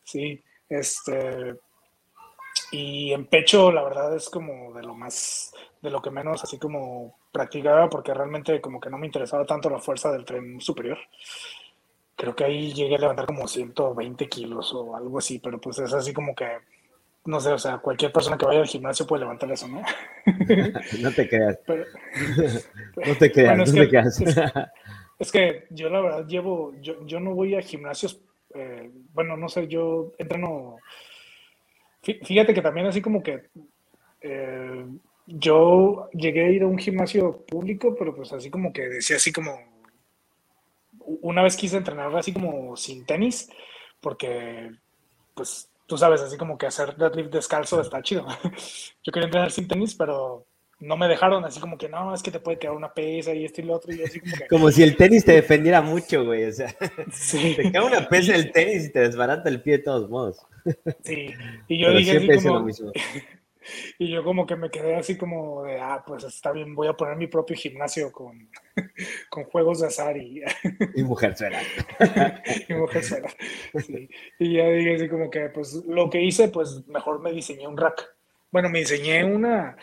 [0.04, 1.56] Sí, este,
[2.76, 6.58] y en pecho, la verdad es como de lo más, de lo que menos así
[6.58, 10.98] como practicaba, porque realmente como que no me interesaba tanto la fuerza del tren superior.
[12.18, 15.94] Creo que ahí llegué a levantar como 120 kilos o algo así, pero pues es
[15.94, 16.48] así como que,
[17.26, 19.82] no sé, o sea, cualquier persona que vaya al gimnasio puede levantar eso, ¿no?
[21.02, 21.60] no te creas.
[21.68, 24.22] no te creas, no te creas.
[25.18, 28.20] Es, que yo la verdad llevo, yo, yo no voy a gimnasios,
[28.54, 30.80] eh, bueno, no sé, yo entreno
[32.06, 33.50] Fíjate que también así como que
[34.22, 34.86] eh,
[35.26, 39.32] yo llegué a ir a un gimnasio público, pero pues así como que decía así
[39.32, 39.58] como,
[41.22, 43.50] una vez quise entrenar así como sin tenis,
[44.00, 44.72] porque
[45.34, 48.26] pues tú sabes, así como que hacer deadlift descalzo está chido.
[49.04, 50.46] Yo quería entrenar sin tenis, pero
[50.80, 53.46] no me dejaron así como que no, es que te puede quedar una pesa y
[53.46, 53.94] esto y lo otro.
[53.94, 54.48] Y así como, que...
[54.48, 56.46] como si el tenis te defendiera mucho, güey.
[56.46, 60.10] O sea, te cae una pesa el tenis y te desbarata el pie de todos
[60.10, 60.46] modos.
[61.04, 61.34] Sí,
[61.68, 62.68] y yo dije así como...
[63.98, 66.94] Y yo como que me quedé así como de, ah, pues está bien, voy a
[66.94, 68.50] poner mi propio gimnasio con,
[69.30, 70.44] con juegos de azar y...
[70.96, 71.60] y mujer suena.
[72.70, 73.30] y mujer suena,
[73.86, 74.10] sí.
[74.40, 77.78] Y ya dije así como que, pues lo que hice, pues mejor me diseñé un
[77.78, 78.08] rack.
[78.52, 79.76] Bueno, me diseñé una,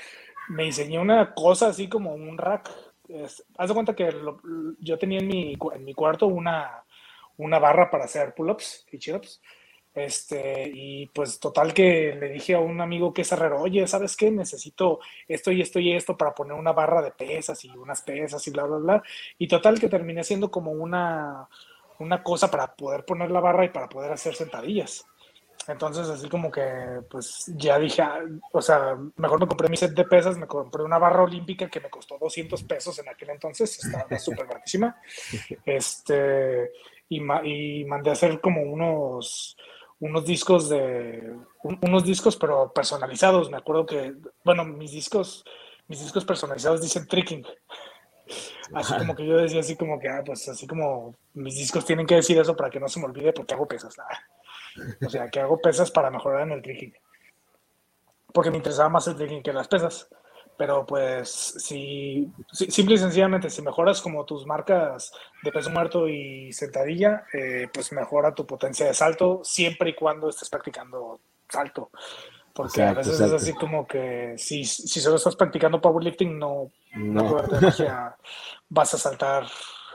[0.48, 2.70] me diseñé una cosa así como un rack.
[3.58, 4.14] haz de cuenta que
[4.80, 6.84] yo tenía en mi, en mi cuarto una,
[7.36, 9.40] una barra para hacer pull-ups y chin-ups
[9.94, 14.16] este, y pues total que le dije a un amigo que es herrero, oye, ¿sabes
[14.16, 14.30] qué?
[14.30, 18.46] Necesito esto y esto y esto para poner una barra de pesas y unas pesas
[18.46, 19.02] y bla, bla, bla.
[19.38, 21.46] Y total que terminé siendo como una,
[21.98, 25.04] una cosa para poder poner la barra y para poder hacer sentadillas.
[25.68, 26.62] Entonces, así como que,
[27.10, 28.20] pues ya dije, ah,
[28.52, 31.80] o sea, mejor me compré mi set de pesas, me compré una barra olímpica que
[31.80, 34.96] me costó 200 pesos en aquel entonces, estaba súper baratísima.
[35.64, 36.72] Este,
[37.08, 39.56] y, y mandé a hacer como unos,
[40.00, 43.50] unos discos de unos discos pero personalizados.
[43.50, 45.44] Me acuerdo que bueno mis discos
[45.86, 47.46] mis discos personalizados dicen tricking.
[48.74, 52.06] Así como que yo decía así como que ah, pues así como mis discos tienen
[52.06, 53.94] que decir eso para que no se me olvide porque hago pesas
[55.04, 56.94] o sea que hago pesas para mejorar en el tricking
[58.32, 60.08] porque me interesaba más el tricking que las pesas
[60.56, 66.52] pero pues si, simple y sencillamente, si mejoras como tus marcas de peso muerto y
[66.52, 71.90] sentadilla, eh, pues mejora tu potencia de salto siempre y cuando estés practicando salto.
[72.52, 77.42] Porque a veces es así como que si, si solo estás practicando powerlifting, no, no.
[78.68, 79.46] vas a saltar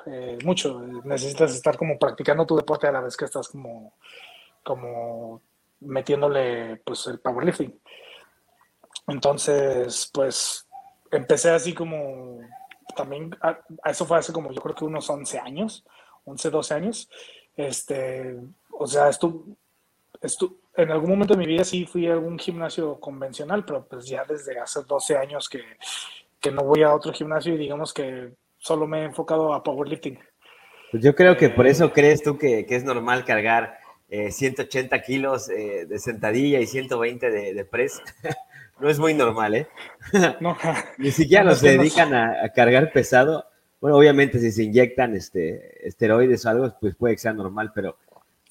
[0.07, 0.81] eh, mucho.
[1.03, 3.93] Necesitas estar como practicando tu deporte a la vez que estás como,
[4.67, 5.41] como
[5.79, 7.79] metiéndole pues el powerlifting.
[9.07, 10.67] Entonces, pues
[11.09, 12.41] empecé así como,
[12.97, 15.85] también, a, eso fue hace como yo creo que unos 11 años,
[16.25, 17.09] 11, 12 años.
[17.55, 18.35] Este,
[18.71, 19.45] o sea, esto,
[20.21, 24.05] esto, en algún momento de mi vida sí fui a algún gimnasio convencional, pero pues
[24.05, 25.63] ya desde hace 12 años que,
[26.41, 30.19] que no voy a otro gimnasio y digamos que solo me he enfocado a powerlifting.
[30.91, 34.95] Pues yo creo que por eh, eso crees tú que, que es normal cargar 180
[34.95, 38.01] eh, kilos eh, de sentadilla y 120 de, de press.
[38.79, 39.67] no es muy normal, ¿eh?
[40.41, 40.57] No.
[40.97, 43.45] Ni siquiera nos dedican a, cargar pesado.
[43.79, 47.97] Bueno, obviamente si se inyectan este, esteroides o algo, pues puede que sea normal, pero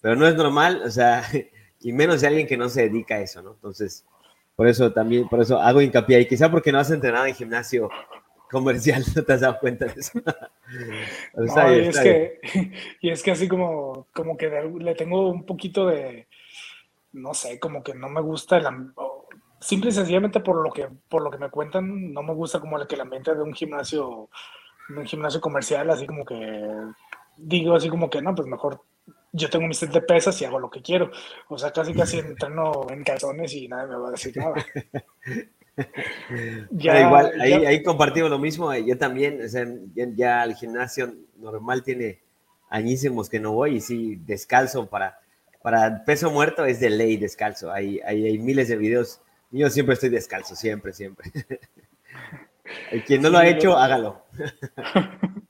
[0.07, 1.25] pero no es normal, o sea,
[1.81, 3.55] y menos de alguien que no se dedica a eso, ¿no?
[3.55, 4.05] Entonces,
[4.55, 7.91] por eso también, por eso hago hincapié y quizá porque no has entrenado en gimnasio
[8.51, 10.19] comercial, no te has dado cuenta de eso.
[11.39, 12.41] y, es que,
[13.01, 16.29] y es que así como, como que le tengo un poquito de,
[17.13, 18.67] no sé, como que no me gusta el
[19.61, 22.79] simple y sencillamente por lo que por lo que me cuentan, no me gusta como
[22.79, 24.29] el que el ambiente de un gimnasio,
[24.89, 26.71] de un gimnasio comercial, así como que
[27.37, 28.83] digo así como que no, pues mejor
[29.33, 31.11] yo tengo mi set de pesas y hago lo que quiero.
[31.49, 34.55] O sea, casi casi entreno en calzones y nadie me va a decir nada.
[36.71, 38.75] Ya, igual, ahí, ahí compartimos lo mismo.
[38.75, 42.21] Yo también, o sea, ya, el gimnasio normal tiene
[42.69, 45.19] añísimos que no voy y sí, descalzo para,
[45.63, 47.73] para peso muerto es de ley descalzo.
[47.73, 49.21] Hay, hay, hay miles de videos.
[49.51, 51.31] Yo siempre estoy descalzo, siempre, siempre.
[53.07, 54.25] Quien no lo ha hecho, hágalo.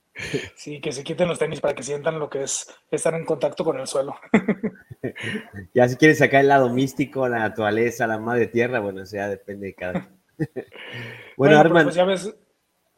[0.54, 3.64] Sí, que se quiten los tenis para que sientan lo que es estar en contacto
[3.64, 4.16] con el suelo.
[5.72, 9.28] Ya si quieres sacar el lado místico, la naturaleza, la madre tierra, bueno, eso ya
[9.28, 10.08] depende de cada
[11.36, 11.86] Bueno, Armand.
[11.86, 12.34] Pues ya ves.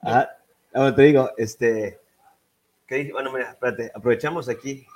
[0.03, 0.29] Ah,
[0.73, 1.99] bueno, te digo, este.
[2.87, 3.13] ¿Qué dice?
[3.13, 4.87] Bueno, mira, espérate, aprovechamos aquí.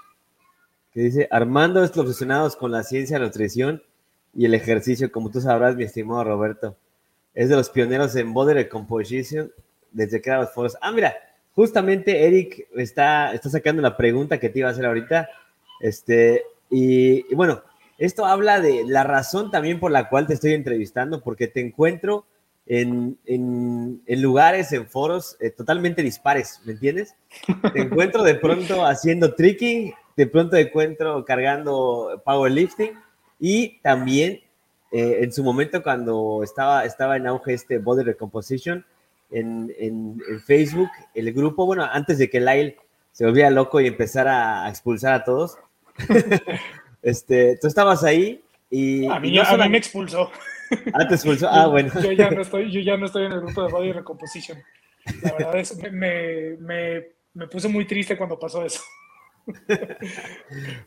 [0.93, 3.83] Que dice: Armando es obsesionados con la ciencia, la nutrición
[4.35, 6.77] y el ejercicio, como tú sabrás, mi estimado Roberto.
[7.35, 9.51] Es de los pioneros en Body Composition
[9.91, 10.77] desde que era los foros.
[10.81, 11.15] Ah, mira,
[11.55, 15.29] justamente Eric está, está sacando la pregunta que te iba a hacer ahorita.
[15.81, 17.63] Este, y, bueno,
[17.99, 22.25] esto habla de la razón también por la cual te estoy entrevistando, porque te encuentro
[22.67, 27.15] en, lugares, en foros eh, totalmente dispares, ¿me entiendes?
[27.73, 32.93] Te encuentro de pronto haciendo tricking, de pronto te encuentro cargando powerlifting
[33.41, 34.41] y también
[34.93, 38.85] eh, en su momento cuando estaba, estaba en auge este Body Recomposition,
[39.35, 42.77] en, Facebook, el grupo, bueno, antes de que Lyle
[43.13, 45.57] se volviera loco y empezara a expulsar a todos,
[47.03, 49.07] este, tú estabas ahí y...
[49.07, 50.31] A mí, a mí me expulsó.
[50.95, 51.49] Ah, te expulsó.
[51.49, 51.93] Ah, bueno.
[52.01, 54.59] Yo ya, no estoy, yo ya no estoy en el grupo de Body Recomposition.
[55.23, 58.81] La verdad es que me, me, me puse muy triste cuando pasó eso.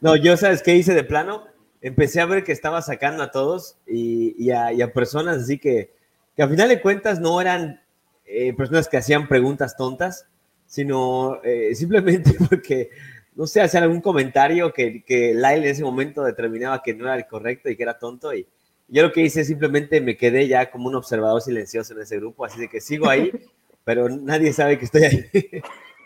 [0.02, 1.46] No, yo, ¿sabes qué hice de plano?
[1.82, 5.60] Empecé a ver que estaba sacando a todos y, y, a, y a, personas así
[5.60, 5.94] que,
[6.36, 7.82] que a final de cuentas no eran
[8.26, 10.28] eh, personas que hacían preguntas tontas,
[10.66, 12.90] sino eh, simplemente porque,
[13.36, 17.16] no sé, hacían algún comentario que, que Lyle en ese momento determinaba que no era
[17.16, 18.34] el correcto y que era tonto.
[18.34, 18.48] Y
[18.88, 22.46] yo lo que hice simplemente me quedé ya como un observador silencioso en ese grupo,
[22.46, 23.32] así de que sigo ahí,
[23.84, 25.26] pero nadie sabe que estoy ahí.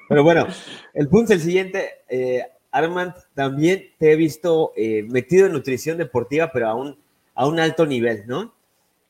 [0.10, 0.48] pero bueno,
[0.94, 1.90] el punto es el siguiente.
[2.10, 4.74] Eh, Armand, también te he visto
[5.08, 7.00] metido en nutrición deportiva, pero a un,
[7.34, 8.54] a un alto nivel, ¿no?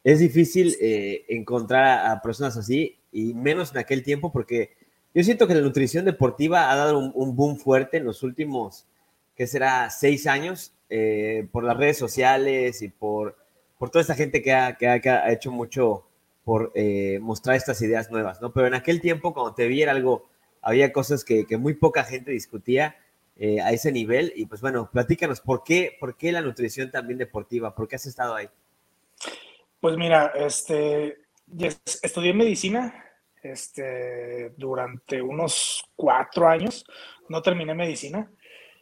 [0.01, 4.71] Es difícil encontrar a, personas así y menos en aquel tiempo porque
[5.13, 8.85] yo siento que la nutrición deportiva ha dado un, boom fuerte en los últimos,
[9.35, 9.89] ¿qué será?
[9.89, 13.35] Seis años eh, por las redes sociales y por,
[13.79, 16.05] por toda esta gente que ha, que ha, hecho mucho
[16.43, 18.51] por eh, mostrar estas ideas nuevas, ¿no?
[18.51, 20.29] Pero en aquel tiempo, cuando te vi era algo,
[20.61, 22.97] había cosas que, muy poca gente discutía
[23.37, 27.17] eh, a ese nivel y pues bueno, platícanos, ¿por qué, ¿por qué la nutrición también
[27.17, 27.73] deportiva?
[27.73, 28.49] ¿Por qué has estado ahí?
[29.79, 31.19] Pues mira, este,
[32.03, 33.05] estudié medicina
[33.41, 36.85] este, durante unos cuatro años.
[37.29, 38.29] No terminé medicina,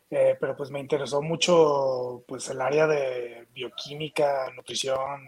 [0.10, 5.22] eh, pero pues me interesó mucho pues el área de bioquímica, nutrición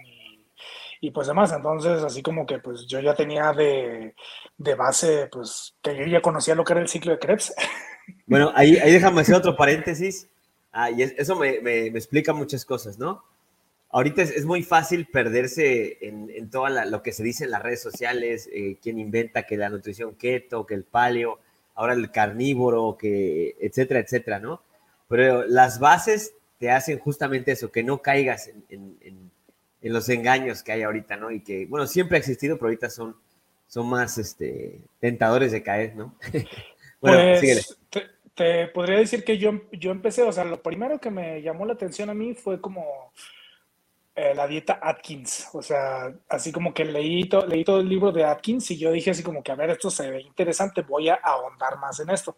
[1.01, 1.51] y, pues demás.
[1.53, 4.13] Entonces, así como que pues yo ya tenía de,
[4.75, 7.53] base, pues que yo ya conocía lo que era el ciclo de Krebs.
[8.25, 10.27] Bueno, ahí, ahí déjame hacer otro paréntesis.
[10.71, 13.23] Ah, y eso me, me explica muchas cosas, ¿no?
[13.89, 17.81] ahorita es, muy fácil perderse en, en todo lo que se dice en las redes
[17.81, 21.39] sociales, eh, quién inventa que la nutrición keto, que el paleo,
[21.75, 24.61] ahora el carnívoro, que etcétera, etcétera, ¿no?
[25.09, 29.31] Pero las bases te hacen justamente eso, que no caigas en, en,
[29.81, 31.31] los engaños que hay ahorita, ¿no?
[31.31, 33.15] Y que, bueno, siempre ha existido, pero ahorita son,
[33.67, 36.15] son más este, tentadores de caer, ¿no?
[37.01, 37.61] bueno, pues, síguele.
[37.89, 38.01] Te,
[38.35, 41.73] te, podría decir que yo, yo empecé, o sea, lo primero que me llamó la
[41.73, 43.11] atención a mí fue como
[44.15, 45.49] eh, la dieta Atkins.
[45.53, 49.11] O sea, así como que leí, leí todo el libro de Atkins y yo dije
[49.11, 52.37] así como que, a ver, esto se ve interesante, voy a ahondar más en esto.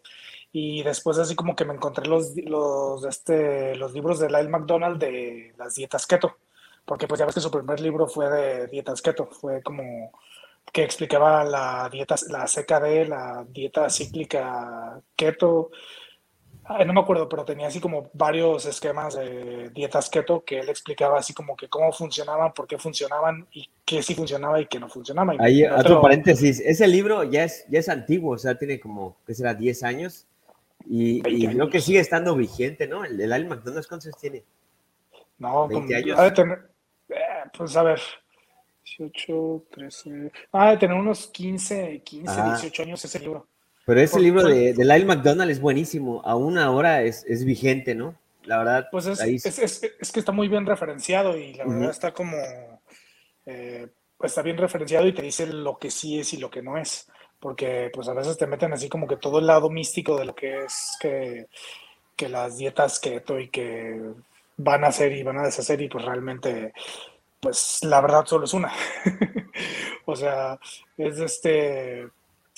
[0.52, 5.00] Y después así como que me encontré los, los, este, los libros de Lyle McDonald
[5.00, 6.38] de las dietas keto.
[6.86, 9.28] Porque pues ya ves que su primer libro fue de dietas keto.
[9.28, 10.12] Fue como
[10.72, 15.72] que explicaba la dieta, la CKD, la dieta cíclica keto,
[16.86, 21.20] no me acuerdo, pero tenía así como varios esquemas de dietas keto que él explicaba
[21.20, 24.88] así como que cómo funcionaban, por qué funcionaban y qué sí funcionaba y qué no
[24.88, 25.34] funcionaba.
[25.40, 29.34] Ahí, otro paréntesis, ese libro ya es, ya es antiguo, o sea, tiene como, ¿qué
[29.34, 29.54] será?
[29.54, 30.28] 10 años.
[30.86, 33.06] Y, creo que sigue estando vigente, ¿no?
[33.06, 34.44] El, el Al McDonald's, ¿cuántos tiene?
[35.38, 36.20] No, 20 años.
[37.10, 37.16] Eh,
[37.56, 38.00] pues a ver,
[38.98, 40.32] 18, 13.
[40.52, 43.48] Ah, de tener unos 15, 15, 18 años ese libro.
[43.86, 46.22] Pero ese libro de, de Lyle McDonald es buenísimo.
[46.24, 48.16] Aún ahora es, es vigente, ¿no?
[48.44, 48.88] La verdad.
[48.92, 52.38] Pues es, es, es, que está muy bien referenciado y la verdad está como.
[53.46, 53.88] Eh,
[54.24, 57.08] está bien referenciado y te dice lo que sí es y lo que no es.
[57.40, 60.36] Porque pues a veces te meten así como que todo el lado místico de lo
[60.36, 61.48] que es que,
[62.16, 64.00] que las dietas keto y que
[64.58, 66.72] van a hacer y van a deshacer y pues realmente
[67.42, 68.72] pues la verdad solo es una.
[70.06, 70.60] o sea,
[70.98, 72.08] es este,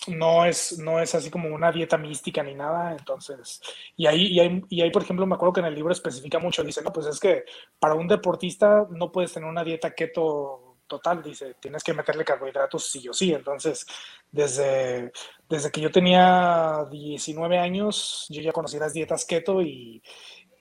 [0.08, 3.62] no es, no es así como una dieta mística ni nada, entonces,
[3.96, 6.40] y ahí, y ahí, y ahí, por ejemplo, me acuerdo que en el libro especifica
[6.40, 7.46] mucho, dice, no, pues es que
[7.80, 12.90] para un deportista no puedes tener una dieta keto total, dice, tienes que meterle carbohidratos
[12.90, 13.86] sí o sí, entonces,
[14.32, 15.12] desde,
[15.50, 20.02] desde que yo tenía 19 años, yo ya conocí las dietas keto y,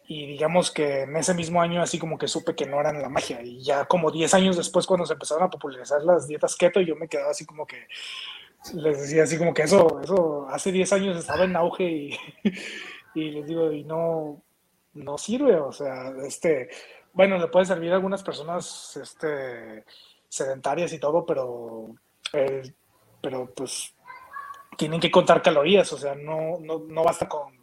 [0.07, 3.09] y digamos que en ese mismo año así como que supe que no eran la
[3.09, 6.81] magia y ya como 10 años después cuando se empezaron a popularizar las dietas keto
[6.81, 7.87] yo me quedaba así como que
[8.75, 12.19] les decía así como que eso eso hace 10 años estaba en auge y,
[13.15, 14.43] y les digo y no
[14.95, 16.69] no sirve o sea este
[17.13, 19.85] bueno le puede servir a algunas personas este
[20.29, 21.95] sedentarias y todo pero
[23.21, 23.95] pero pues
[24.77, 27.62] tienen que contar calorías o sea no no, no basta con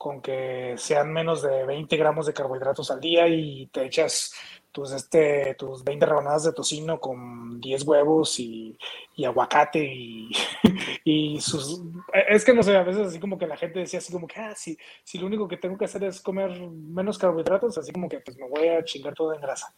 [0.00, 4.32] con que sean menos de 20 gramos de carbohidratos al día y te echas
[4.72, 8.78] tus, este, tus 20 rebanadas de tocino con 10 huevos y,
[9.22, 10.30] aguacate y,
[11.04, 11.82] y, sus...
[12.30, 14.40] Es que no sé, a veces así como que la gente decía así como que,
[14.40, 18.08] ah, si, si lo único que tengo que hacer es comer menos carbohidratos, así como
[18.08, 19.74] que pues me voy a chingar todo en grasa.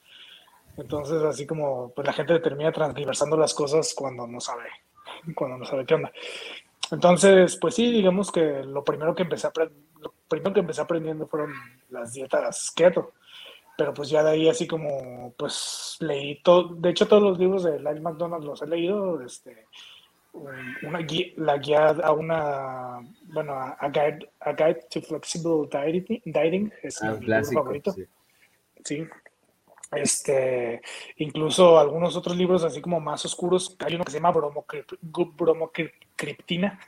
[0.76, 4.68] Entonces así como pues la gente termina transversando las cosas cuando no sabe,
[5.34, 6.12] cuando no sabe qué onda.
[6.92, 9.52] Entonces, pues sí, digamos que lo primero que empecé a
[10.02, 11.52] lo primero que empecé aprendiendo fueron
[11.90, 13.12] las dietas keto.
[13.76, 17.64] Pero pues ya de ahí así como, pues leí todo, de hecho todos los libros
[17.64, 19.66] de Lyle McDonald los he leído, este,
[20.34, 23.00] una guía, la guía a una,
[23.32, 27.92] bueno, a, guide, a guide to flexible dieting, es ah, mi libro favorito.
[27.92, 28.06] Sí.
[28.84, 29.08] sí.
[29.92, 30.82] Este,
[31.16, 36.80] incluso algunos otros libros así como más oscuros, hay uno que se llama Bromocriptina,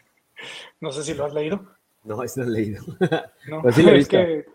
[0.81, 1.67] no sé si lo has leído.
[2.05, 2.83] No, eso no he leído.
[3.49, 4.19] No, pues sí lo he visto.
[4.19, 4.47] Es que,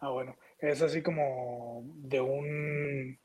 [0.00, 3.18] ah, bueno, es así como de un,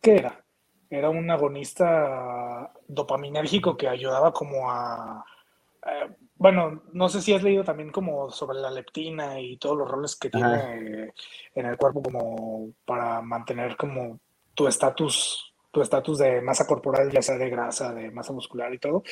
[0.00, 0.44] ¿qué era?
[0.90, 5.24] Era un agonista dopaminérgico que ayudaba como a,
[5.86, 9.90] eh, bueno, no sé si has leído también como sobre la leptina y todos los
[9.90, 11.12] roles que tiene
[11.54, 14.20] en el cuerpo como para mantener como
[14.54, 18.78] tu estatus tu estatus de masa corporal, ya sea de grasa, de masa muscular y
[18.78, 19.02] todo,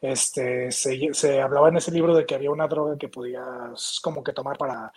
[0.00, 4.22] este, se, se, hablaba en ese libro de que había una droga que podías como
[4.22, 4.92] que tomar para,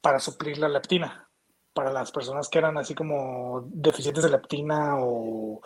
[0.00, 1.28] para suplir la leptina,
[1.72, 5.62] para las personas que eran así como deficientes de leptina o,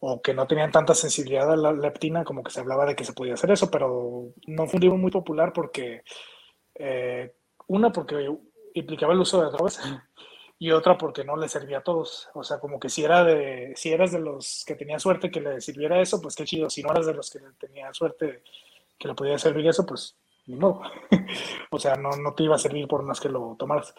[0.00, 3.04] o que no tenían tanta sensibilidad a la leptina, como que se hablaba de que
[3.04, 6.02] se podía hacer eso, pero no fue un libro muy popular porque,
[6.74, 7.34] eh,
[7.66, 8.28] una, porque
[8.74, 9.80] implicaba el uso de drogas
[10.62, 12.28] y otra porque no le servía a todos.
[12.34, 15.40] O sea, como que si, era de, si eras de los que tenía suerte que
[15.40, 16.68] le sirviera eso, pues qué chido.
[16.68, 18.42] Si no eras de los que tenía suerte
[18.98, 20.82] que le podía servir eso, pues ni modo.
[21.70, 23.94] o sea, no, no te iba a servir por más que lo tomaras.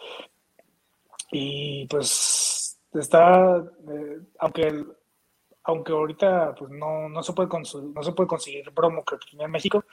[1.32, 4.86] Y pues está, eh, aunque,
[5.64, 9.84] aunque ahorita pues no, no, se puede no se puede conseguir bromo que en México,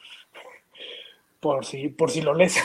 [1.41, 2.57] por si, por si lo lees.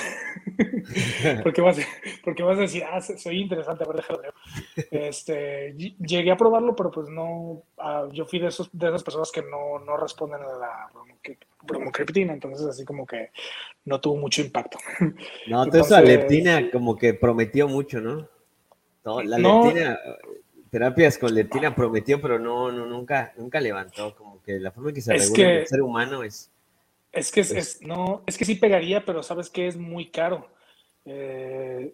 [1.43, 1.77] porque, vas,
[2.23, 4.21] porque vas a decir, ah, soy interesante, a ver, déjalo
[4.91, 9.31] Este, llegué a probarlo, pero pues no, ah, yo fui de, esos, de esas personas
[9.31, 10.89] que no, no responden a la
[11.61, 13.31] bromocriptina, entonces así como que
[13.85, 14.77] no tuvo mucho impacto.
[15.47, 18.27] No, entonces, la leptina como que prometió mucho, ¿no?
[19.05, 19.99] No, la leptina,
[20.69, 24.95] terapias con leptina prometió, pero no, no, nunca, nunca levantó, como que la forma en
[24.95, 26.52] que se regula el ser humano es
[27.13, 30.49] es que, es, no, es que sí pegaría, pero sabes que es muy caro.
[31.05, 31.93] Eh,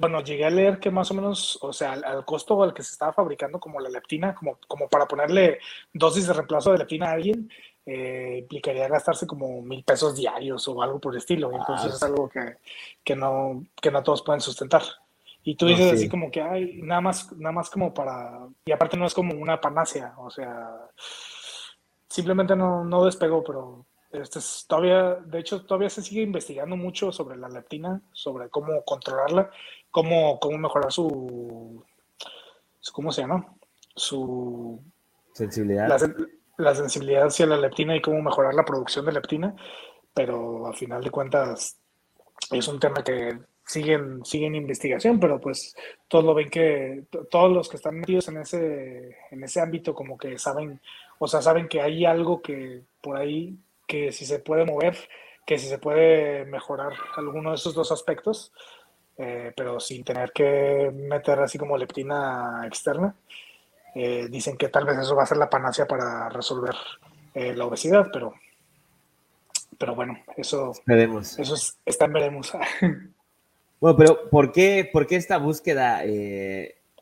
[0.00, 2.92] bueno, llegué a leer que más o menos, o sea, al, costo al que se
[2.92, 5.58] estaba fabricando como la leptina, como, como para ponerle
[5.92, 7.50] dosis de reemplazo de leptina a alguien,
[7.84, 11.50] eh, implicaría gastarse como mil pesos diarios o algo por el estilo.
[11.52, 12.56] Ah, Entonces es algo que,
[13.04, 14.82] que, no, que no todos pueden sustentar.
[15.42, 18.48] Y tú dices así como que hay nada más, nada más como para.
[18.64, 20.68] Y aparte no es como una panacea, o sea,
[22.08, 27.12] simplemente no, no despegó, pero este es, todavía, de hecho, todavía se sigue investigando mucho
[27.12, 29.50] sobre la leptina, sobre cómo controlarla,
[29.90, 31.84] cómo, cómo mejorar su,
[32.92, 33.54] ¿cómo se llama?
[33.94, 34.80] Su
[35.32, 35.88] sensibilidad.
[36.56, 39.54] La, sensibilidad hacia la leptina y cómo mejorar la producción de leptina,
[40.12, 41.78] pero a final de cuentas,
[42.50, 45.76] es un tema que siguen, siguen investigación, pero pues
[46.08, 50.18] todos lo ven que, todos los que están metidos en ese, en ese ámbito como
[50.18, 50.80] que saben,
[51.18, 53.56] o sea, saben que hay algo que por ahí,
[53.88, 54.96] que si se puede mover,
[55.44, 58.52] que si se puede mejorar alguno de esos dos aspectos,
[59.16, 63.16] eh, pero sin tener que meter así como leptina externa.
[63.94, 66.74] Eh, dicen que tal vez eso va a ser la panacea para resolver
[67.34, 68.34] eh, la obesidad, pero,
[69.78, 71.38] pero bueno, eso, veremos.
[71.38, 72.52] eso está en veremos.
[73.80, 76.02] Bueno, pero ¿por qué, por qué esta búsqueda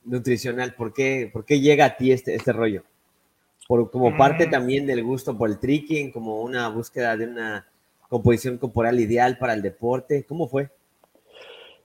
[0.04, 0.74] nutricional?
[0.74, 2.82] ¿Por qué, ¿Por qué, llega a ti este, este rollo?
[3.66, 4.50] Por, como parte mm.
[4.50, 7.66] también del gusto por el tricking, como una búsqueda de una
[8.08, 10.24] composición corporal ideal para el deporte.
[10.24, 10.70] ¿Cómo fue?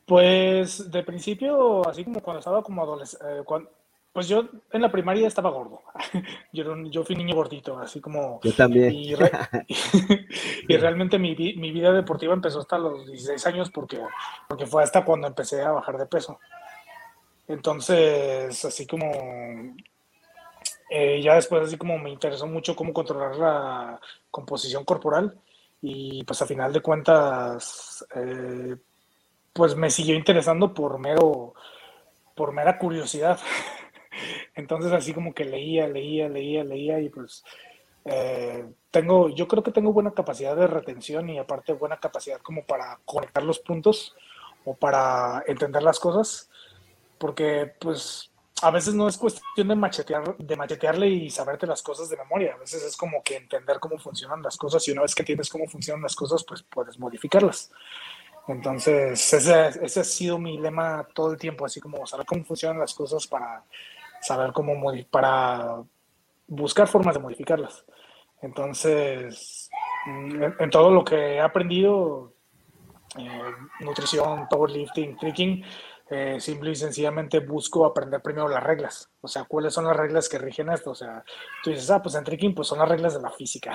[0.05, 3.43] Pues de principio, así como cuando estaba como adolescente, eh,
[4.13, 5.81] pues yo en la primaria estaba gordo.
[6.51, 8.41] Yo, yo fui niño gordito, así como...
[8.43, 8.91] Yo también.
[8.93, 9.15] Y,
[10.67, 14.01] realmente mi, mi, vida deportiva empezó hasta los 16 años porque,
[14.49, 16.37] porque fue hasta cuando empecé a bajar de peso.
[17.47, 19.09] Entonces, así como...
[20.93, 25.39] Eh, ya después así como me interesó mucho cómo controlar la composición corporal
[25.81, 28.75] y pues a final de cuentas eh,
[29.53, 31.53] pues me siguió interesando por mero
[32.35, 33.39] por mera curiosidad.
[34.55, 37.45] Entonces así como que leía, leía, leía, leía y pues
[38.03, 42.65] eh, tengo, yo creo que tengo buena capacidad de retención y aparte buena capacidad como
[42.65, 44.13] para conectar los puntos
[44.65, 46.49] o para entender las cosas,
[47.17, 48.30] porque pues
[48.61, 52.53] a veces no es cuestión de machetear, de machetearle y saberte las cosas de memoria,
[52.53, 55.49] a veces es como que entender cómo funcionan las cosas y una vez que tienes
[55.49, 57.71] cómo funcionan las cosas, pues puedes modificarlas.
[58.47, 62.79] Entonces, ese, ese ha sido mi lema todo el tiempo, así como saber cómo funcionan
[62.79, 63.63] las cosas para
[64.21, 64.73] saber cómo
[65.09, 65.83] para
[66.47, 67.85] buscar formas de modificarlas.
[68.41, 69.69] Entonces,
[70.05, 72.33] mm, en, todo lo que he aprendido,
[73.17, 73.51] eh,
[73.81, 75.63] nutrición, powerlifting, tricking,
[76.13, 79.09] eh, simple y sencillamente busco aprender primero las reglas.
[79.21, 80.91] O sea, cuáles son las reglas que rigen esto.
[80.91, 81.23] O sea,
[81.63, 83.71] tú dices, ah, pues en tricking pues son las reglas de la física.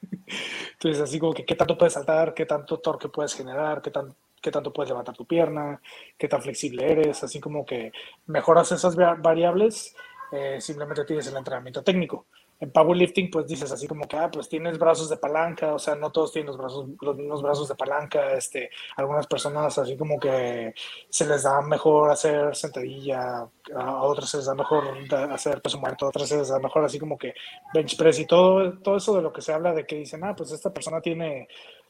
[0.74, 4.14] Entonces, así como que qué tanto puedes saltar, qué tanto torque puedes generar, qué tan
[4.40, 5.80] qué tanto puedes levantar tu pierna,
[6.18, 7.92] qué tan flexible eres, así como que
[8.26, 9.94] mejoras esas variables,
[10.32, 12.26] eh, simplemente tienes el entrenamiento técnico.
[12.62, 15.96] En powerlifting, pues dices así como que, ah, pues tienes brazos de palanca, o sea,
[15.96, 20.16] no todos tienen los, brazos, los mismos brazos de palanca, este, algunas personas así como
[20.20, 20.72] que
[21.08, 24.84] se les da mejor hacer sentadilla, a otras se les da mejor
[25.32, 27.34] hacer peso muerto, a otras se les da mejor así como que
[27.74, 30.36] bench press y todo, todo eso de lo que se habla de que dicen, ah,
[30.36, 31.48] pues esta persona tiene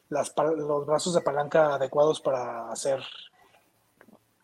[0.09, 2.99] los brazos de palanca adecuados para hacer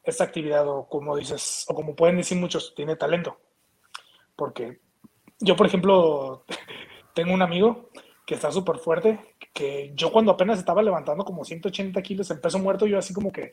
[0.04, 3.40] esta actividad o como dices, o como pueden decir muchos, tiene talento.
[4.36, 4.80] Porque
[5.40, 6.44] yo, por ejemplo,
[7.14, 7.90] tengo un amigo
[8.26, 9.20] que está súper fuerte,
[9.54, 13.32] que yo cuando apenas estaba levantando como 180 kilos en peso muerto, yo así como
[13.32, 13.52] que,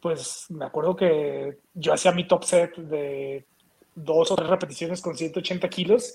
[0.00, 3.46] pues me acuerdo que yo hacía mi top set de
[3.94, 6.14] dos o tres repeticiones con 180 kilos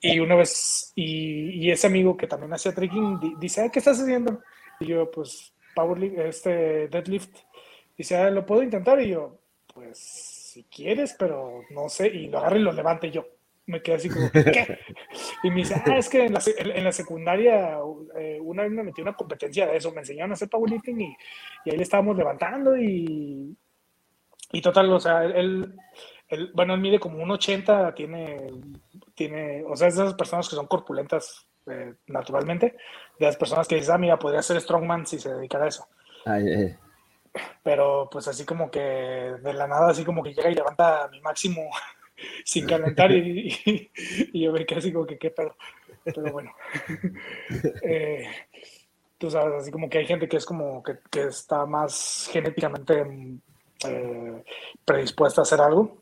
[0.00, 4.40] y una vez, y, ese amigo que también hacía trekking dice, ¿qué estás haciendo?
[4.80, 7.36] Y yo, pues, powerlift, este, deadlift.
[7.96, 9.00] Dice, ah, ¿lo puedo intentar?
[9.00, 9.38] Y yo,
[9.72, 12.08] pues, si quieres, pero no sé.
[12.08, 13.26] Y lo agarro y lo levante yo.
[13.66, 14.78] Me quedé así como, ¿qué?
[15.42, 17.78] Y me dice, ah, es que en la, en la secundaria
[18.18, 19.92] eh, una vez me metí una competencia de eso.
[19.92, 21.16] Me enseñaron a hacer powerlifting y,
[21.64, 23.56] y ahí le estábamos levantando y,
[24.52, 25.74] y total, o sea, él,
[26.28, 28.50] él, bueno, él mide como un 80, tiene,
[29.14, 32.76] tiene, o sea, es de esas personas que son corpulentas eh, naturalmente,
[33.18, 35.88] de las personas que dicen, ah, mira, podría ser strongman si se dedicara a eso.
[37.62, 41.20] Pero pues así como que de la nada, así como que llega y levanta mi
[41.20, 41.62] máximo
[42.44, 43.90] sin calentar y,
[44.32, 45.56] yo me quedé así como que qué pedo.
[46.04, 46.52] Pero bueno.
[47.82, 48.26] Eh,
[49.18, 53.04] tú sabes, así como que hay gente que es como que, está más genéticamente
[53.86, 54.44] eh,
[54.84, 55.98] predispuesta a hacer algo.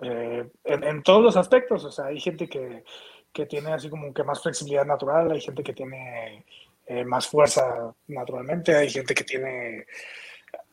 [0.00, 2.84] en, en, todos los aspectos, o sea, hay gente que,
[3.32, 6.44] que tiene así como que más flexibilidad natural, hay gente que tiene
[6.86, 9.86] eh, más fuerza naturalmente, hay gente que tiene,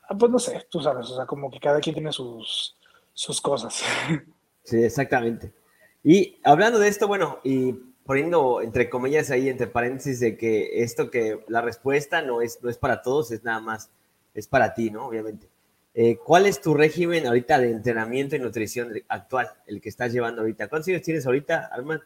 [0.09, 2.75] ah, pues no sé, tú sabes, o sea, como que cada quien tiene sus,
[3.13, 3.83] sus cosas.
[4.65, 5.53] Sí, exactamente.
[6.03, 7.73] Y hablando de esto, bueno, y
[8.05, 12.69] poniendo entre comillas ahí, entre paréntesis, de que esto que la respuesta no es, no
[12.69, 13.89] es para todos, es nada más,
[14.33, 15.07] es para ti, ¿no?
[15.07, 15.47] Obviamente.
[15.93, 20.41] Eh, ¿Cuál es tu régimen ahorita de entrenamiento y nutrición actual, el que estás llevando
[20.41, 20.67] ahorita?
[20.67, 22.01] ¿Cuántos años tienes ahorita, Armand?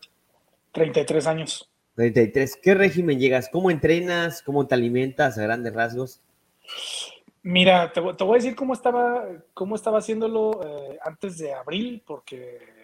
[0.74, 1.70] 33 años.
[1.95, 2.60] 33.
[2.62, 3.49] ¿Qué régimen llegas?
[3.51, 4.43] ¿Cómo entrenas?
[4.43, 6.22] ¿Cómo te alimentas a grandes rasgos?
[7.43, 12.79] Mira, te, voy a decir cómo estaba, cómo estaba haciéndolo eh, antes de abril, porque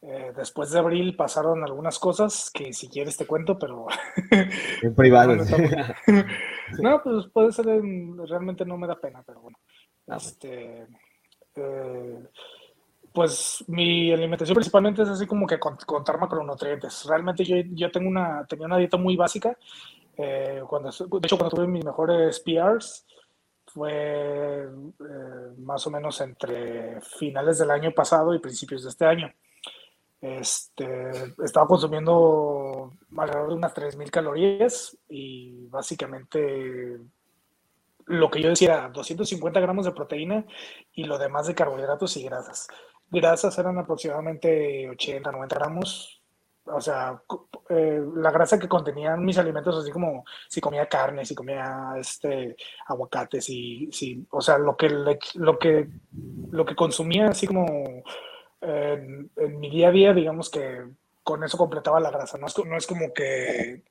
[0.00, 3.86] Eh, después de abril pasaron algunas cosas que si quieres te cuento, pero...
[4.82, 5.34] En privado.
[6.80, 9.58] no, pues puede ser, realmente no me da pena, pero bueno.
[10.06, 10.86] Ah, este,
[11.56, 12.18] eh,
[13.12, 17.04] pues mi alimentación principalmente es así como que contar macronutrientes.
[17.06, 19.58] Realmente yo, yo tengo una, tenía una dieta muy básica.
[20.16, 23.04] Eh, cuando, de hecho, cuando tuve mis mejores PRs,
[23.72, 24.68] fue
[25.58, 29.32] más o menos entre finales del año pasado y principios de este año.
[30.20, 31.10] Este,
[31.44, 36.98] estaba consumiendo alrededor de unas 3.000 calorías y básicamente
[38.06, 40.44] lo que yo decía era 250 gramos de proteína
[40.92, 42.68] y lo demás de carbohidratos y grasas.
[43.10, 46.17] Grasas eran aproximadamente 80, 90 gramos.
[46.72, 47.20] O sea,
[47.68, 52.56] eh, la grasa que contenían mis alimentos, así como si comía carne, si comía este,
[52.86, 55.88] aguacates, si, si, o sea, lo que, lo, que,
[56.50, 57.66] lo que consumía, así como
[58.60, 60.84] en, mi día a día, digamos que
[61.22, 62.38] con eso completaba la grasa.
[62.38, 63.82] No es, no es como que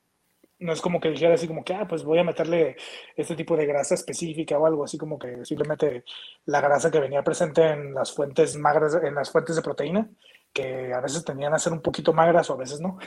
[0.60, 2.76] no es como que dijera así como que, ah, pues voy a meterle
[3.16, 6.04] este tipo de grasa específica o algo, así como que simplemente
[6.46, 10.10] la grasa que venía presente en las fuentes magras, en las fuentes de proteína,
[10.58, 12.98] que a veces tenían a ser un poquito magras o a veces no.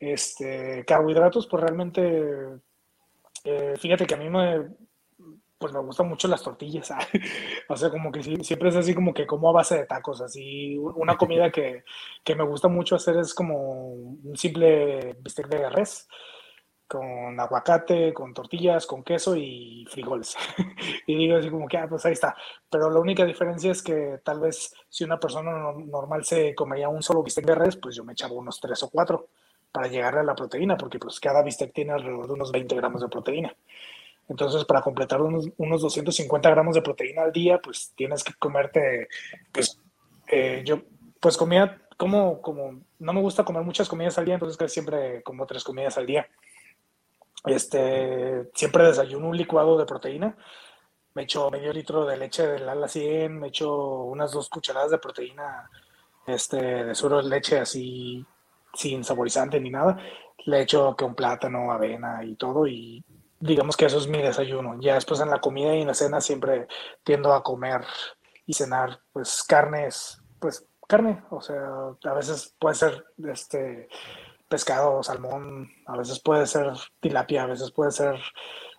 [0.00, 2.02] Este, carbohidratos, pues realmente,
[3.44, 4.68] eh, fíjate que a mí me,
[5.56, 6.90] pues me gustan mucho las tortillas.
[7.68, 10.20] o sea, como que siempre es así como que como a base de tacos.
[10.20, 11.84] Así, una comida que,
[12.24, 16.08] que, me gusta mucho hacer es como un simple bistec de res
[16.86, 20.36] con aguacate, con tortillas, con queso y frijoles.
[21.06, 22.36] y digo así como que, ah, pues ahí está.
[22.70, 27.02] Pero la única diferencia es que tal vez si una persona normal se comería un
[27.02, 29.28] solo bistec de res, pues yo me echaba unos tres o cuatro
[29.72, 33.00] para llegar a la proteína, porque pues cada bistec tiene alrededor de unos 20 gramos
[33.00, 33.56] de proteína.
[34.28, 39.08] Entonces, para completar unos, unos 250 gramos de proteína al día, pues tienes que comerte,
[39.52, 39.78] pues,
[40.28, 40.82] eh, yo,
[41.20, 45.22] pues comía, como, como, no me gusta comer muchas comidas al día, entonces casi siempre
[45.22, 46.26] como tres comidas al día.
[47.44, 50.36] Este, siempre desayuno un licuado de proteína,
[51.14, 54.98] me echo medio litro de leche del ala 100, me echo unas dos cucharadas de
[54.98, 55.70] proteína,
[56.26, 58.24] este, de suero de leche así,
[58.72, 59.96] sin saborizante ni nada,
[60.46, 63.04] le echo que un plátano, avena y todo, y
[63.38, 64.80] digamos que eso es mi desayuno.
[64.80, 66.66] Ya después en la comida y en la cena siempre
[67.02, 67.82] tiendo a comer
[68.46, 71.62] y cenar pues carnes, pues carne, o sea,
[72.04, 73.88] a veces puede ser este
[74.54, 76.68] pescado, salmón, a veces puede ser
[77.00, 78.14] tilapia, a veces puede ser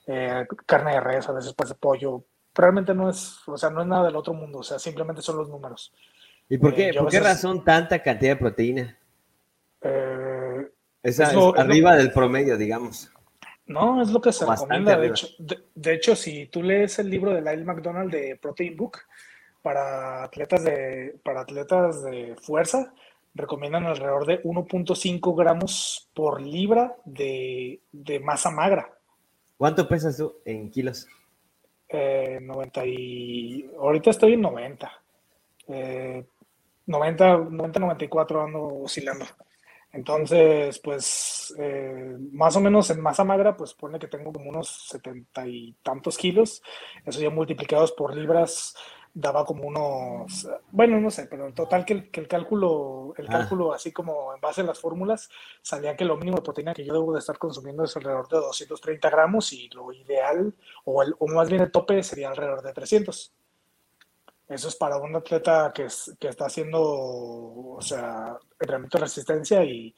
[0.07, 2.23] eh, carne de res, a veces puede ser pollo.
[2.53, 5.35] Realmente no es, o sea, no es nada del otro mundo, o sea, simplemente son
[5.35, 5.93] los números.
[6.47, 8.97] ¿Y por qué, eh, ¿por qué razón tanta cantidad de proteína?
[9.81, 10.71] Eh,
[11.03, 13.11] es, arriba del promedio, digamos.
[13.65, 14.97] No, es lo que se recomienda.
[14.97, 18.99] De hecho, de, hecho, si tú lees el libro de Lyle McDonald de Protein Book
[19.61, 22.93] para atletas de, para atletas de fuerza,
[23.35, 27.81] recomiendan alrededor de 1.5 gramos por libra de,
[28.23, 28.97] masa magra.
[29.57, 31.07] ¿Cuánto pesas tú en kilos?
[31.91, 33.69] 90 eh, y...
[33.77, 34.91] Ahorita estoy en 90.
[36.87, 39.25] 90, 90, 94 ando oscilando.
[39.91, 44.89] Entonces, pues, eh, más o menos en masa magra, pues pone que tengo como unos
[44.89, 46.61] setenta y tantos kilos.
[47.05, 48.75] Eso ya multiplicados por libras
[49.15, 53.27] daba como unos, bueno, no sé, pero en total que el, que el cálculo, el
[53.27, 53.31] ah.
[53.31, 55.29] cálculo así como en base a las fórmulas,
[55.61, 58.37] salía que lo mínimo de proteína que yo debo de estar consumiendo es alrededor de
[58.37, 60.53] 230 gramos y lo ideal,
[60.83, 63.33] o, el, o más bien el tope sería alrededor de 300.
[64.49, 65.87] Eso es para un atleta que,
[66.19, 69.95] que está haciendo, o sea, entrenamiento de resistencia y,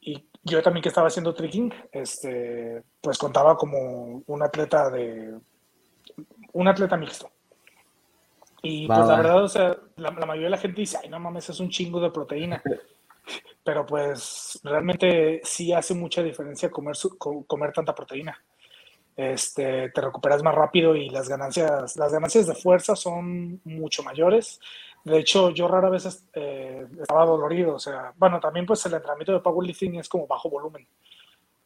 [0.00, 5.36] y, yo también que estaba haciendo trekking, este, pues contaba como un atleta de,
[6.52, 7.28] un atleta mixto.
[8.68, 11.48] Y pues la verdad, o sea, la, mayoría de la gente dice, ay, no mames,
[11.48, 12.62] es un chingo de proteína.
[13.64, 18.40] Pero pues realmente sí hace mucha diferencia comer, comer tanta proteína
[19.16, 24.60] este, te recuperas más rápido y las ganancias, las ganancias de fuerza son mucho mayores.
[25.04, 29.32] De hecho, yo rara vez eh, estaba dolorido, o sea, bueno, también pues el entrenamiento
[29.32, 30.86] de powerlifting es como bajo volumen.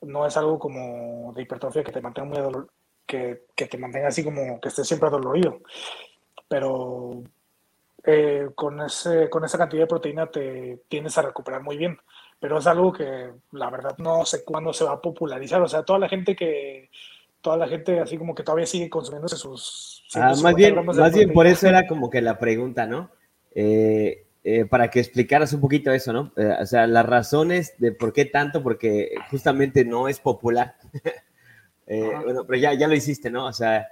[0.02, 2.64] No es algo como de hipertrofia que te mantenga muy
[3.04, 5.58] que, que, te mantenga así como que estés siempre dolorido.
[6.50, 7.22] Pero
[8.02, 11.96] eh, con, ese, con esa cantidad de proteína te tienes a recuperar muy bien.
[12.40, 15.62] Pero es algo que la verdad no sé cuándo se va a popularizar.
[15.62, 16.90] O sea, toda la gente que,
[17.40, 20.04] toda la gente así como que todavía sigue consumiéndose sus...
[20.14, 23.10] Ah, más bien, más bien por eso era como que la pregunta, ¿no?
[23.54, 26.32] Eh, eh, para que explicaras un poquito eso, ¿no?
[26.60, 30.74] O sea, las razones de por qué tanto, porque justamente no es popular.
[31.86, 33.46] bueno, pero ya, ya lo hiciste, ¿no?
[33.46, 33.86] O sea,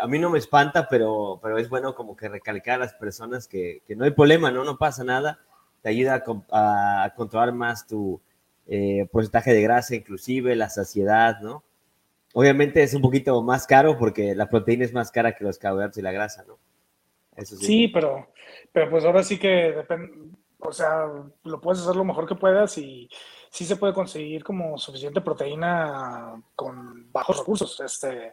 [0.00, 3.46] a mí no me espanta, pero, pero es bueno como que recalcar a las personas
[3.46, 4.64] que, que no hay problema, ¿no?
[4.64, 5.38] No pasa nada.
[5.82, 8.20] te ayuda a, controlar más tu
[8.66, 11.62] eh, porcentaje de grasa, inclusive la saciedad, ¿no?
[12.32, 15.98] Obviamente es un poquito más caro porque la proteína es más cara que los carbohidratos
[15.98, 16.58] y la grasa, ¿no?
[17.36, 17.66] Eso sí.
[17.66, 18.28] sí, pero,
[18.72, 20.12] pero pues ahora sí que depende,
[20.60, 21.06] o sea,
[21.44, 23.08] lo puedes hacer lo mejor que puedas y
[23.50, 27.80] sí se puede conseguir como suficiente proteína con bajos recursos.
[27.80, 28.32] Este,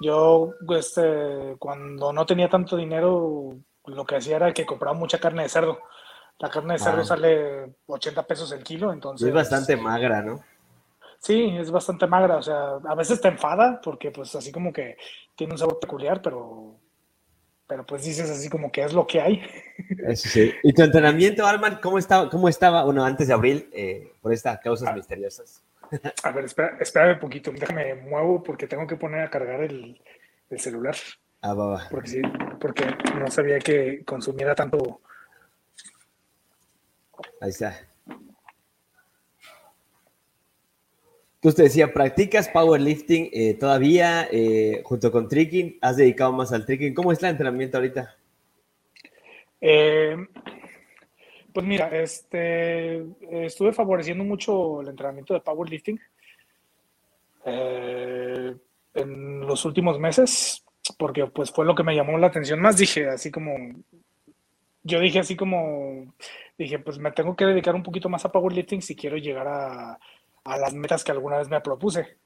[0.00, 3.56] yo, este, cuando no tenía tanto dinero,
[3.86, 5.78] lo que hacía era que compraba mucha carne de cerdo.
[6.38, 7.04] La carne de cerdo ah.
[7.04, 9.28] sale 80 pesos el kilo, entonces...
[9.28, 10.40] Es bastante magra, ¿no?
[11.18, 14.96] Sí, es bastante magra, o sea, a veces te enfada porque pues así como que
[15.34, 16.78] tiene un sabor peculiar, pero
[17.66, 19.42] pero pues dices así como que es lo que hay.
[20.06, 20.52] Eso sí.
[20.62, 24.60] ¿Y tu entrenamiento, Alman, cómo estaba, cómo estaba bueno, antes de abril, eh, por estas
[24.60, 24.92] causas ah.
[24.92, 25.62] misteriosas?
[26.22, 30.00] A ver, espera, espérame un poquito, déjame muevo porque tengo que poner a cargar el,
[30.50, 30.96] el celular.
[31.42, 31.88] Ah, va, va.
[31.90, 32.22] Porque sí,
[32.60, 32.84] porque
[33.18, 35.00] no sabía que consumiera tanto.
[37.40, 37.78] Ahí está.
[41.46, 45.78] Entonces te decía, ¿practicas powerlifting eh, todavía eh, junto con tricking?
[45.80, 46.92] ¿Has dedicado más al tricking?
[46.92, 48.16] ¿Cómo es el entrenamiento ahorita?
[49.60, 50.16] Eh,
[51.52, 56.00] pues mira, este, estuve favoreciendo mucho el entrenamiento de powerlifting
[57.44, 60.64] en los últimos meses,
[60.98, 62.76] porque pues fue lo que me llamó la atención más.
[62.76, 63.54] Dije, así como,
[64.82, 66.12] yo dije así como,
[66.58, 69.96] dije, pues me tengo que dedicar un poquito más a powerlifting si quiero llegar a
[70.46, 72.16] a las metas que alguna vez me propuse.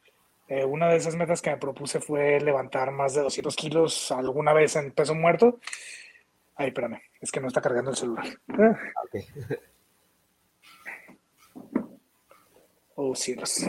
[0.48, 4.52] Eh, una de esas metas que me propuse fue levantar más de 200 kilos alguna
[4.52, 5.58] vez en peso muerto.
[6.56, 8.26] Ay, espérame, es que no está cargando el celular.
[9.06, 9.24] Okay.
[13.02, 13.64] Oh, cielos.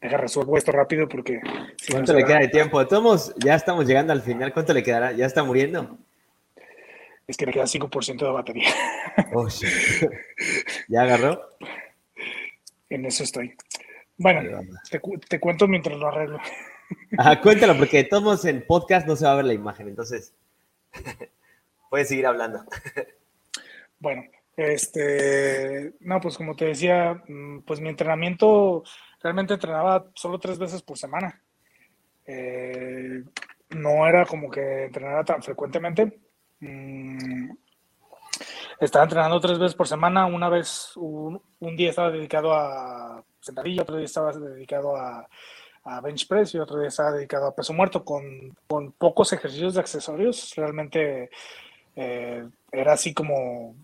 [0.00, 1.42] Deja resuelvo esto rápido porque.
[1.90, 2.86] ¿Cuánto le queda de tiempo?
[2.86, 4.54] Todos ya estamos llegando al final.
[4.54, 5.12] ¿Cuánto le quedará?
[5.12, 5.98] ¿Ya está muriendo?
[7.26, 8.70] Es que le queda 5% de batería.
[9.34, 9.46] Oh,
[10.88, 11.50] ¿Ya agarró?
[12.90, 13.54] En eso estoy.
[14.16, 14.60] Bueno,
[15.28, 16.38] te, cuento mientras lo arreglo.
[17.18, 20.34] Ajá, cuéntalo, porque todos en podcast no se va a ver la imagen, entonces
[21.90, 22.64] puedes seguir hablando.
[24.00, 24.24] bueno,
[24.56, 28.82] este, no, pues como te decía, mm, pues mi entrenamiento
[29.22, 31.40] realmente entrenaba solo tres veces por semana.
[32.26, 33.22] Eh,
[33.70, 36.18] no era como que entrenara tan frecuentemente.
[36.60, 37.50] Mm,
[38.80, 43.96] estaba entrenando tres veces por semana, una vez, un, día estaba dedicado a sentadilla, otro
[43.96, 45.26] día estaba dedicado a,
[46.02, 48.54] bench press y otro día estaba dedicado a peso muerto con,
[48.98, 50.52] pocos ejercicios de accesorios.
[50.54, 51.30] Realmente
[51.96, 53.74] eh, era así como,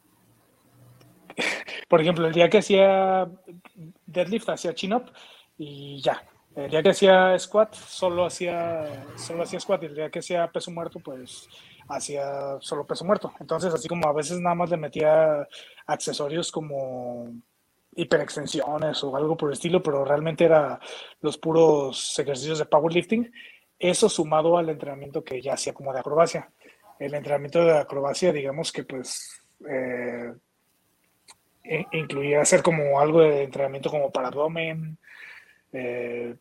[1.89, 3.27] por ejemplo, el día que hacía
[4.07, 5.11] deadlift, hacía chin up
[5.57, 6.23] y ya.
[6.55, 10.47] El día que hacía squat, solo hacía, solo hacía squat y el día que hacía
[10.53, 11.49] peso muerto, pues
[11.89, 13.33] hacía solo peso muerto.
[13.41, 15.47] Entonces, así como a veces nada más le metía
[15.87, 17.33] accesorios como
[17.97, 20.81] hiperextensiones o algo por el estilo, pero realmente era
[21.21, 23.33] los puros ejercicios de powerlifting.
[23.79, 26.51] Eso sumado al entrenamiento que ya hacía como de acrobacia.
[26.99, 30.33] El entrenamiento de acrobacia, digamos que pues eh,
[31.93, 34.99] incluía hacer como algo de entrenamiento como para abdomen,
[35.73, 36.37] eh,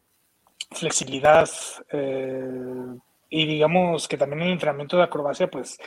[0.72, 1.50] flexibilidad,
[1.92, 2.98] eh,
[3.36, 5.80] y digamos que también el entrenamiento de acrobacia, pues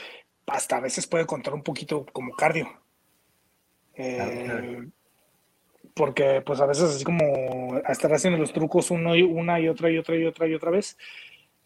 [0.47, 2.67] hasta a veces puede contar un poquito como cardio.
[3.95, 4.85] Eh,
[5.93, 9.89] porque pues a veces así como estar haciendo los trucos uno y una y otra
[9.89, 10.97] y otra y otra y otra vez,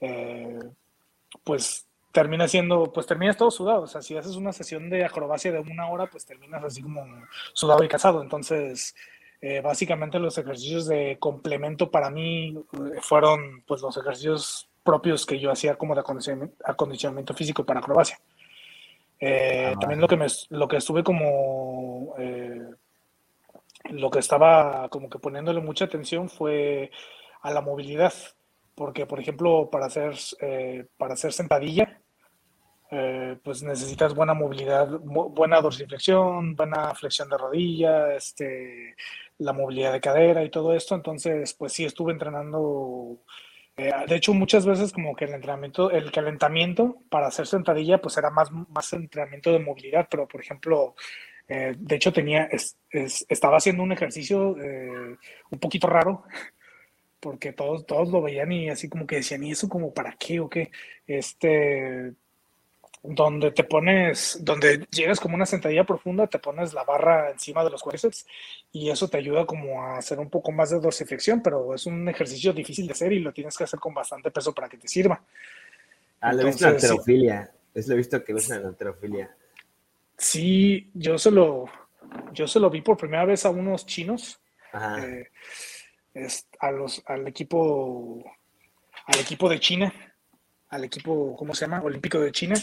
[0.02, 0.60] eh,
[1.44, 3.82] pues termina siendo, pues terminas todo sudado.
[3.82, 7.04] O sea, si haces una sesión de acrobacia de una hora, pues terminas así como
[7.54, 8.22] sudado y cansado.
[8.22, 8.94] Entonces,
[9.42, 12.56] eh, básicamente los ejercicios de complemento para mí
[13.02, 18.20] fueron pues los ejercicios propios que yo hacía como de acondicionamiento, físico para acrobacia.
[19.20, 22.70] Eh, ah, también lo que, me, lo que estuve como, eh,
[23.92, 26.92] lo que estaba como que poniéndole mucha atención fue
[27.42, 28.14] a la movilidad,
[28.76, 31.98] porque por ejemplo para hacer, eh, para hacer sentadilla,
[33.44, 38.98] pues necesitas buena movilidad, buena dorsiflexión, buena flexión de rodilla, este,
[39.38, 43.51] la movilidad de cadera y todo esto, entonces pues sí estuve entrenando eh,
[44.08, 48.30] de hecho, muchas veces como que el entrenamiento, el calentamiento para hacer sentadilla, pues era
[48.30, 50.96] más, más entrenamiento de movilidad, pero por ejemplo,
[51.48, 52.50] eh, de hecho tenía,
[52.92, 55.18] estaba haciendo un ejercicio eh,
[55.50, 56.24] un poquito raro,
[57.20, 60.40] porque todos, todos lo veían y así como que decían, ¿y eso como para qué
[60.40, 60.72] o qué?
[61.08, 62.14] Este,
[63.04, 67.72] donde te pones, donde llegas como una sentadilla profunda, te pones la barra encima de
[67.72, 68.28] los cuádriceps
[68.72, 72.08] y eso te ayuda como a hacer un poco más de dorsiflexión, pero es un
[72.08, 74.88] ejercicio difícil de hacer y lo tienes que hacer con bastante peso para que te
[74.88, 75.22] sirva.
[76.20, 77.52] Ah, lo he visto en alterofilia.
[77.74, 79.36] Es lo he visto que lo usan en alterofilia.
[80.18, 81.66] Sí, yo solo,
[82.34, 84.40] yo se lo vi por primera vez a unos chinos,
[84.74, 85.28] eh,
[86.60, 88.24] a los, al equipo,
[89.08, 90.11] al equipo de China,
[90.72, 91.82] al equipo, ¿cómo se llama?
[91.82, 92.56] Olímpico de China.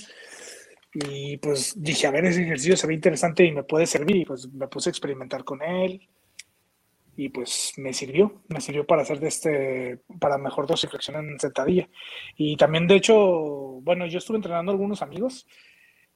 [0.92, 4.16] Y pues dije, a ver, ese ejercicio se ve interesante y me puede servir.
[4.16, 6.08] Y pues me puse a experimentar con él.
[7.16, 11.88] Y pues me sirvió, me sirvió para hacer de este, para mejor dosiflexión en sentadilla.
[12.36, 13.16] Y también, de hecho,
[13.82, 15.46] bueno, yo estuve entrenando a algunos amigos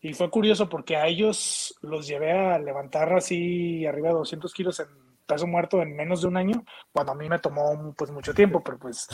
[0.00, 4.80] y fue curioso porque a ellos los llevé a levantar así arriba de 200 kilos
[4.80, 4.86] en
[5.26, 8.62] peso muerto en menos de un año, cuando a mí me tomó pues mucho tiempo,
[8.62, 9.08] pero pues,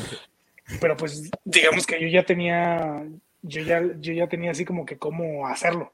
[0.81, 3.07] pero pues digamos que yo ya tenía,
[3.43, 5.93] yo ya, yo ya tenía así como que cómo hacerlo.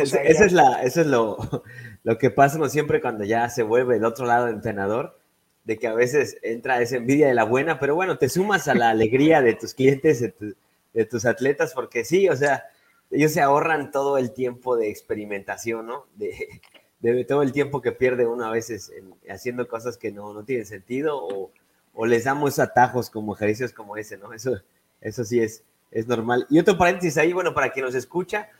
[0.00, 1.36] eso es, la, eso es lo,
[2.02, 2.68] lo que pasa ¿no?
[2.68, 5.18] siempre cuando ya se vuelve el otro lado entrenador,
[5.64, 8.74] de que a veces entra esa envidia de la buena, pero bueno, te sumas a
[8.74, 10.54] la alegría de tus clientes, de,
[10.92, 12.64] de tus atletas, porque sí, o sea,
[13.10, 16.06] ellos se ahorran todo el tiempo de experimentación, ¿no?
[16.16, 18.92] De, todo el tiempo que pierde uno a veces
[19.30, 21.52] haciendo cosas que no, no tienen sentido o,
[21.96, 24.32] o, les damos atajos como ejercicios como ese, ¿no?
[24.32, 24.60] Eso,
[25.00, 26.46] eso sí es, es normal.
[26.50, 28.50] Y otro paréntesis ahí, bueno, para quien nos escucha,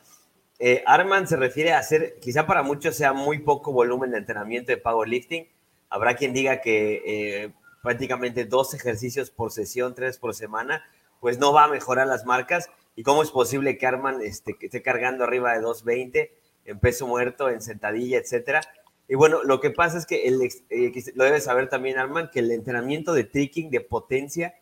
[0.58, 4.72] eh, Arman se refiere a hacer, quizá para muchos sea muy poco volumen de entrenamiento
[4.72, 5.48] de powerlifting.
[5.90, 10.82] Habrá quien diga que eh, prácticamente dos ejercicios por sesión, tres por semana,
[11.20, 14.82] pues no va a mejorar las marcas y cómo es posible que Arman este, esté
[14.82, 16.32] cargando arriba de 220
[16.64, 18.62] en peso muerto, en sentadilla, etcétera.
[19.08, 22.40] Y bueno, lo que pasa es que el, eh, lo debe saber también Arman, que
[22.40, 24.54] el entrenamiento de tricking, de potencia,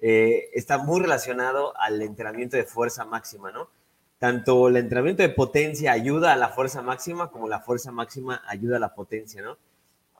[0.00, 3.68] eh, está muy relacionado al entrenamiento de fuerza máxima, ¿no?
[4.18, 8.76] Tanto el entrenamiento de potencia ayuda a la fuerza máxima como la fuerza máxima ayuda
[8.76, 9.58] a la potencia, ¿no?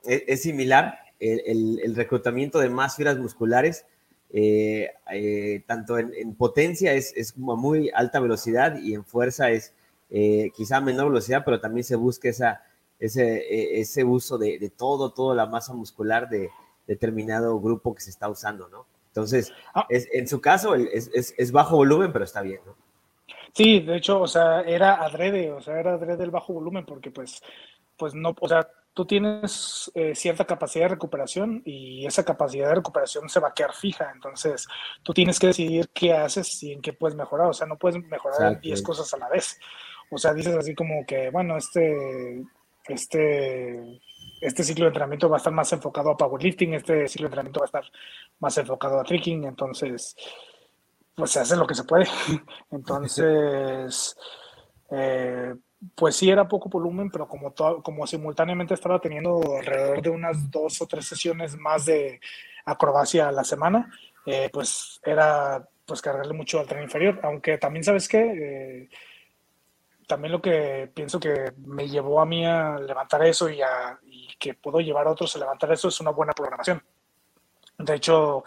[0.05, 3.85] E, es, similar el, el, reclutamiento de más fibras musculares
[4.31, 9.73] eh, eh, tanto en, potencia es, es muy alta velocidad y en fuerza es
[10.11, 12.63] eh, quizá menor velocidad, pero también se busca esa,
[12.99, 16.51] ese, ese uso de, de, todo, toda la masa muscular de
[16.87, 18.87] determinado grupo que se está usando, ¿no?
[19.09, 19.87] Entonces, ah.
[19.89, 22.75] es, en su caso es, es, es, bajo volumen, pero está bien, ¿no?
[23.53, 27.11] Sí, de hecho, o sea, era adrede, o sea, era adrede el bajo volumen, porque
[27.11, 27.43] pues,
[27.97, 28.69] pues no, o sea,
[28.99, 33.55] tú tienes eh, cierta capacidad de recuperación y esa capacidad de recuperación se va a
[33.55, 34.11] quedar fija.
[34.13, 34.67] Entonces,
[35.05, 37.47] tú tienes que decidir qué haces y en qué puedes mejorar.
[37.47, 39.59] O sea, no puedes mejorar 10 cosas a la vez.
[40.11, 42.43] O sea, dices así como que, bueno, este,
[42.89, 44.01] este,
[44.41, 47.61] este ciclo de entrenamiento va a estar más enfocado a powerlifting, este ciclo de entrenamiento
[47.61, 47.85] va a estar
[48.41, 49.45] más enfocado a tricking.
[49.45, 50.17] Entonces,
[51.15, 52.07] pues se hace lo que se puede.
[52.71, 54.17] Entonces,
[54.91, 55.55] eh,
[55.95, 60.81] pues sí era poco volumen, pero como, como simultáneamente estaba teniendo alrededor de unas dos
[60.81, 62.21] o tres sesiones más de
[62.65, 63.91] acrobacia a la semana,
[64.27, 68.89] eh, pues era pues cargarle mucho al tren inferior, aunque también sabes que eh,
[70.09, 74.35] también lo que pienso que me llevó a mí a levantar eso y, a, y
[74.39, 76.83] que puedo llevar a otros a levantar eso es una buena programación.
[77.79, 78.43] De hecho,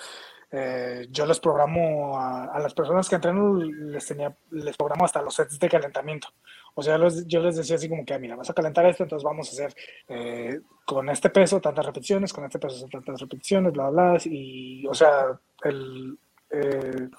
[0.52, 5.36] eh, yo les programo a, las personas que entreno, les, tenía, les programo hasta los
[5.36, 6.30] sets de calentamiento.
[6.74, 9.24] O sea, yo les decía así como que, ah, mira, vas a calentar esto, entonces
[9.24, 9.76] vamos a hacer
[10.10, 14.94] eh, con este peso tantas repeticiones, con este peso tantas repeticiones, bla, bla, y, o
[14.94, 16.18] sea, el,
[16.50, 17.10] eh,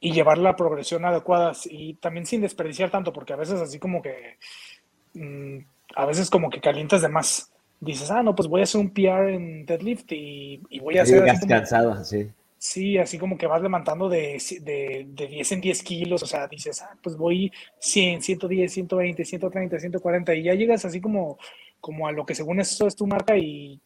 [0.00, 4.00] y llevar la progresión adecuada y también sin desperdiciar tanto, porque a veces así como
[4.02, 4.38] que,
[5.14, 5.58] mm,
[5.96, 7.52] a veces como que calientas de más.
[7.80, 11.24] Dices, ah, no, pues voy a hacer un PR en deadlift y, voy a hacer...
[11.46, 12.28] cansado, sí
[12.58, 16.48] Sí, así como que vas levantando de, de, de, 10 en 10 kilos, o sea,
[16.48, 21.38] dices, ah, pues voy 100, 110, 120, 130, 140, y ya llegas así como,
[21.80, 23.80] como a lo que según eso es tu marca y,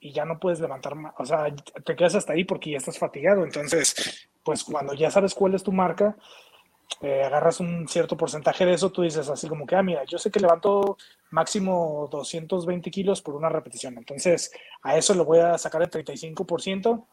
[0.00, 1.54] y ya no puedes levantar más, o sea,
[1.84, 5.64] te quedas hasta ahí porque ya estás fatigado, entonces, pues cuando ya sabes cuál es
[5.64, 6.16] tu marca,
[7.00, 10.18] eh, agarras un cierto porcentaje de eso, tú dices así como que, ah, mira, yo
[10.18, 10.96] sé que levanto
[11.30, 17.04] máximo 220 kilos por una repetición, entonces a eso le voy a sacar el 35%,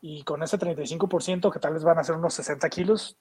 [0.00, 3.18] y con ese 35%, que tal vez van a ser unos 60 kilos,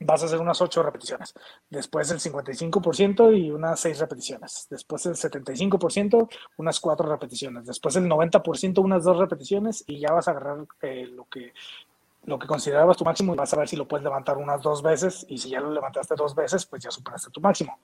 [0.00, 1.34] vas a hacer unas 8 repeticiones.
[1.70, 4.66] Después el 55% y unas 6 repeticiones.
[4.70, 6.28] Después el 75%,
[6.58, 7.66] unas 4 repeticiones.
[7.66, 11.52] Después el 90%, unas 2 repeticiones y ya vas a agarrar eh, lo que
[12.24, 14.80] lo que considerabas tu máximo y vas a ver si lo puedes levantar unas dos
[14.80, 17.78] veces y si ya lo levantaste dos veces, pues ya superaste tu máximo.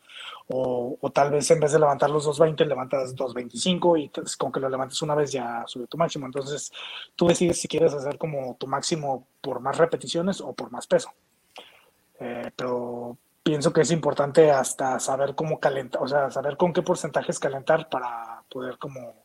[0.49, 4.61] O, o tal vez en vez de levantar los 220, levantas 225 y con que
[4.61, 6.27] lo levantes una vez ya sube tu máximo.
[6.27, 6.71] Entonces
[7.17, 11.11] tú decides si quieres hacer como tu máximo por más repeticiones o por más peso.
[12.21, 16.83] Eh, pero pienso que es importante hasta saber cómo calentar, o sea, saber con qué
[16.83, 19.23] porcentajes calentar para poder como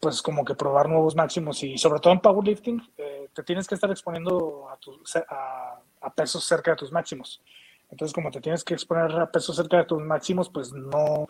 [0.00, 3.74] pues como que probar nuevos máximos y sobre todo en powerlifting eh, te tienes que
[3.74, 7.42] estar exponiendo a, a, pesos cerca de tus máximos.
[7.90, 11.26] Entonces como te tienes que exponer a pesos cerca de tus máximos, pues no...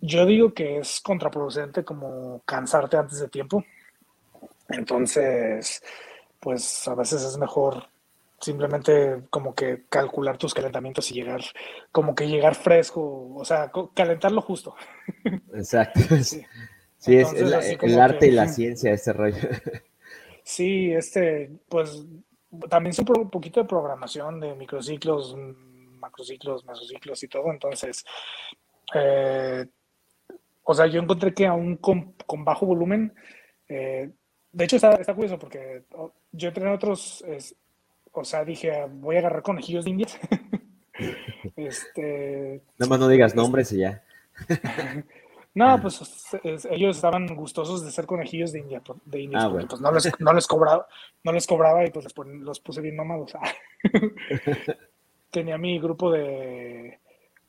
[0.00, 3.64] yo digo que es contraproducente como cansarte antes de tiempo.
[4.68, 5.82] Entonces,
[6.40, 7.88] pues a veces es mejor
[8.40, 11.40] simplemente como que calcular tus calentamientos y llegar,
[11.90, 14.74] como que llegar fresco, o sea, calentarlo justo.
[15.54, 16.00] Exacto.
[16.22, 16.44] Sí,
[17.04, 19.36] es el, arte y la ciencia ese rollo.
[20.48, 22.04] Sí, este, pues
[22.70, 28.04] también es un poquito de programación de microciclos, macrociclos, mesociclos y todo, entonces,
[28.94, 29.66] eh,
[30.62, 33.12] o sea, yo encontré que aún con, con bajo volumen,
[33.68, 34.08] eh,
[34.52, 35.82] de hecho está, está, curioso porque
[36.30, 37.24] yo entrené otros,
[38.12, 40.16] o sea, dije, voy a agarrar conejillos de indias.
[41.56, 44.04] este, Nada más no digas nombres y ya.
[45.56, 46.02] No, pues
[46.42, 50.20] ellos estaban gustosos de ser conejillos de, India, de indias, ah, porque pues no les,
[50.20, 50.86] no les cobraba,
[51.24, 53.32] no les cobraba y pues los puse bien mamados.
[55.30, 57.00] Tenía mi grupo de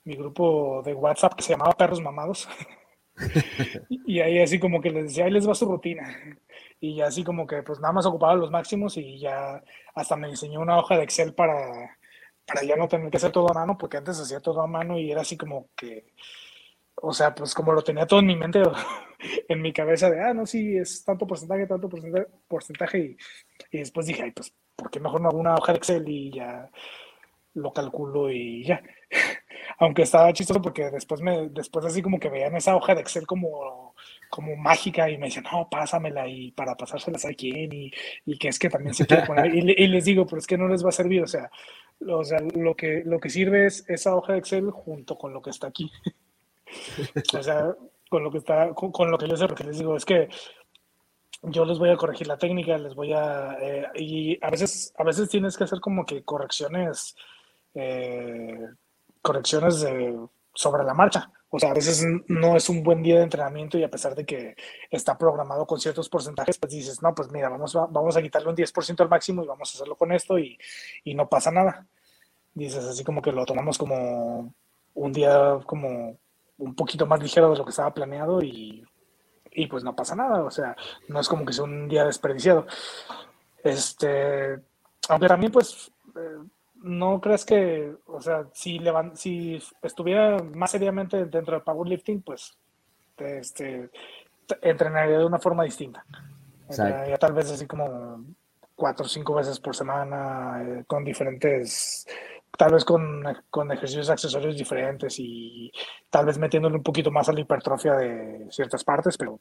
[0.04, 2.48] mi grupo de WhatsApp que se llamaba Perros Mamados.
[3.90, 6.08] y ahí así como que les decía, ahí les va su rutina
[6.80, 9.62] y así como que pues nada más ocupaba los máximos y ya
[9.94, 11.98] hasta me enseñó una hoja de Excel para,
[12.46, 14.98] para ya no tener que hacer todo a mano, porque antes hacía todo a mano
[14.98, 16.14] y era así como que,
[17.02, 18.62] o sea, pues como lo tenía todo en mi mente,
[19.48, 21.88] en mi cabeza de, ah, no, sí, es tanto porcentaje, tanto
[22.48, 23.16] porcentaje, y,
[23.70, 26.30] y después dije, ay, pues, ¿por qué mejor no hago una hoja de Excel y
[26.32, 26.70] ya
[27.54, 28.82] lo calculo y ya?
[29.80, 33.26] Aunque estaba chistoso porque después me, después así como que veían esa hoja de Excel
[33.26, 33.94] como
[34.28, 37.90] como mágica y me dicen, no, pásamela y para pasárselas a quién y,
[38.26, 39.54] y que es que también se quiere poner.
[39.54, 41.50] Y, les digo, pero es que no les va a servir, o sea,
[42.06, 45.42] o sea lo, que, lo que sirve es esa hoja de Excel junto con lo
[45.42, 45.90] que está aquí.
[47.38, 47.74] o sea,
[48.08, 50.28] con lo que está, con, lo que yo sé, porque les digo, es que
[51.42, 55.04] yo les voy a corregir la técnica, les voy a, eh, y a veces, a
[55.04, 57.16] veces tienes que hacer como que correcciones,
[57.74, 58.58] eh,
[59.22, 60.18] correcciones de,
[60.54, 61.30] sobre la marcha.
[61.50, 64.26] O sea, a veces no es un buen día de entrenamiento y a pesar de
[64.26, 64.54] que
[64.90, 68.56] está programado con ciertos porcentajes, pues dices, no, pues mira, vamos vamos a quitarle un
[68.56, 70.58] 10% al máximo y vamos a hacerlo con esto y,
[71.04, 71.86] y, no pasa nada.
[72.52, 74.52] Dices, así como que lo tomamos como
[74.94, 76.18] un día como
[76.58, 78.84] un poquito más ligero de lo que estaba planeado y,
[79.52, 80.44] y pues no pasa nada.
[80.44, 80.76] O sea,
[81.08, 82.66] no es como que sea un día desperdiciado.
[83.62, 84.60] Este,
[85.08, 85.90] aunque también pues...
[86.16, 86.48] Eh,
[86.82, 88.80] ¿no crees que, o sea, si,
[89.14, 92.56] si estuviera más seriamente dentro del powerlifting, pues
[93.18, 93.90] este,
[94.62, 96.04] entrenaría de una forma distinta?
[96.70, 98.24] Ya tal vez así como
[98.74, 102.06] cuatro o cinco veces por semana, eh, con diferentes,
[102.58, 105.70] tal vez con, con, ejercicios accesorios diferentes y
[106.10, 109.38] tal vez metiéndole un poquito más a la hipertrofia de ciertas partes, pero,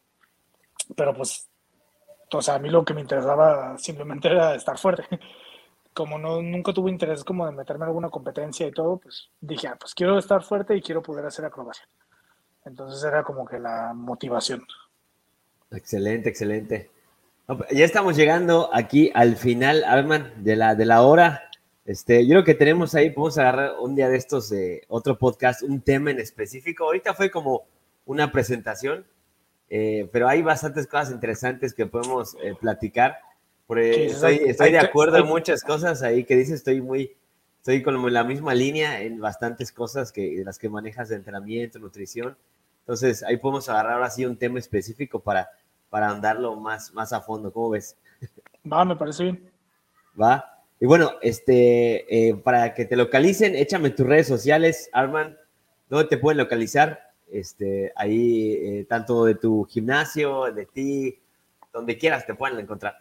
[0.96, 1.50] pero pues,
[2.32, 5.04] o sea, a mí lo que me interesaba simplemente era estar fuerte
[5.96, 9.68] como no, nunca tuve interés como de meterme en alguna competencia y todo, pues dije,
[9.68, 11.88] ah, pues quiero estar fuerte y quiero poder hacer acrobacia.
[12.66, 14.64] Entonces era como que la motivación.
[15.72, 16.92] Excelente, excelente.
[17.72, 21.47] Ya estamos llegando aquí al final, Arman, de la, de la hora.
[21.88, 25.64] Este, yo creo que tenemos ahí, podemos agarrar un día de estos, de otro podcast,
[25.64, 26.84] un tema en específico.
[26.84, 27.64] Ahorita fue como
[28.06, 29.08] una presentación,
[29.70, 33.18] eh, pero hay bastantes cosas interesantes que podemos eh, platicar
[33.76, 37.16] estoy, de acuerdo en muchas cosas ahí que dices, estoy muy,
[37.58, 42.38] estoy con la misma línea en bastantes cosas que las que manejas de entrenamiento, nutrición.
[42.80, 45.50] Entonces, ahí podemos agarrar así un tema específico para,
[45.90, 47.52] para andarlo más, más a fondo.
[47.52, 47.98] ¿Cómo ves?
[48.72, 49.52] Va, me parece bien.
[50.20, 50.57] Va.
[50.80, 55.38] Y bueno, este, eh, para que te localicen, échame tus redes sociales, Arman.
[55.90, 57.12] ¿Dónde te pueden localizar?
[57.32, 61.20] Este, ahí, eh, tanto de tu gimnasio, de ti,
[61.74, 62.98] donde quieras te pueden encontrar.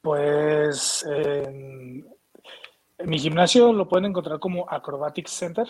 [0.00, 2.06] Pues en,
[3.04, 5.66] mi gimnasio lo pueden encontrar como Acrobatics Center.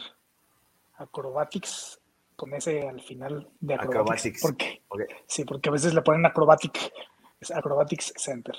[0.94, 2.00] Acrobatics
[2.36, 4.40] con ese al final de Acrobatics.
[4.40, 4.82] Porque,
[5.26, 6.92] Sí, porque a veces le ponen Acrobatic,
[7.40, 8.54] es Acrobatics Center.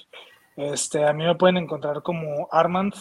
[0.61, 2.93] Este, a mí me pueden encontrar como Armand,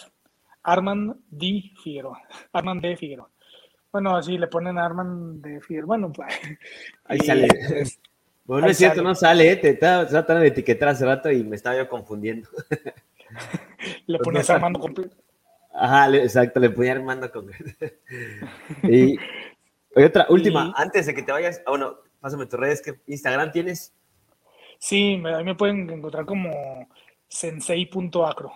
[0.63, 1.73] Armand D.
[1.83, 2.21] Figueroa.
[2.53, 2.97] Armand D.
[2.97, 3.29] Figueroa.
[3.93, 5.87] Bueno, así le ponen Armand de Figueroa.
[5.87, 6.35] Bueno, pues.
[7.05, 7.49] Ahí sale.
[8.45, 9.57] Bueno, es cierto, no sale, ¿eh?
[9.57, 12.49] te estaba tratando de etiquetar hace rato y me estaba yo confundiendo.
[14.07, 15.17] Le pues ponías Armando completo.
[15.73, 17.71] Ajá, exacto, le ponía Armando completo.
[18.83, 19.17] y
[19.95, 23.95] otra, última, antes de que te vayas, ah, bueno, pásame tus redes, ¿qué Instagram tienes?
[24.79, 26.89] Sí, me, a mí me pueden encontrar como
[27.31, 28.53] sensei.acro.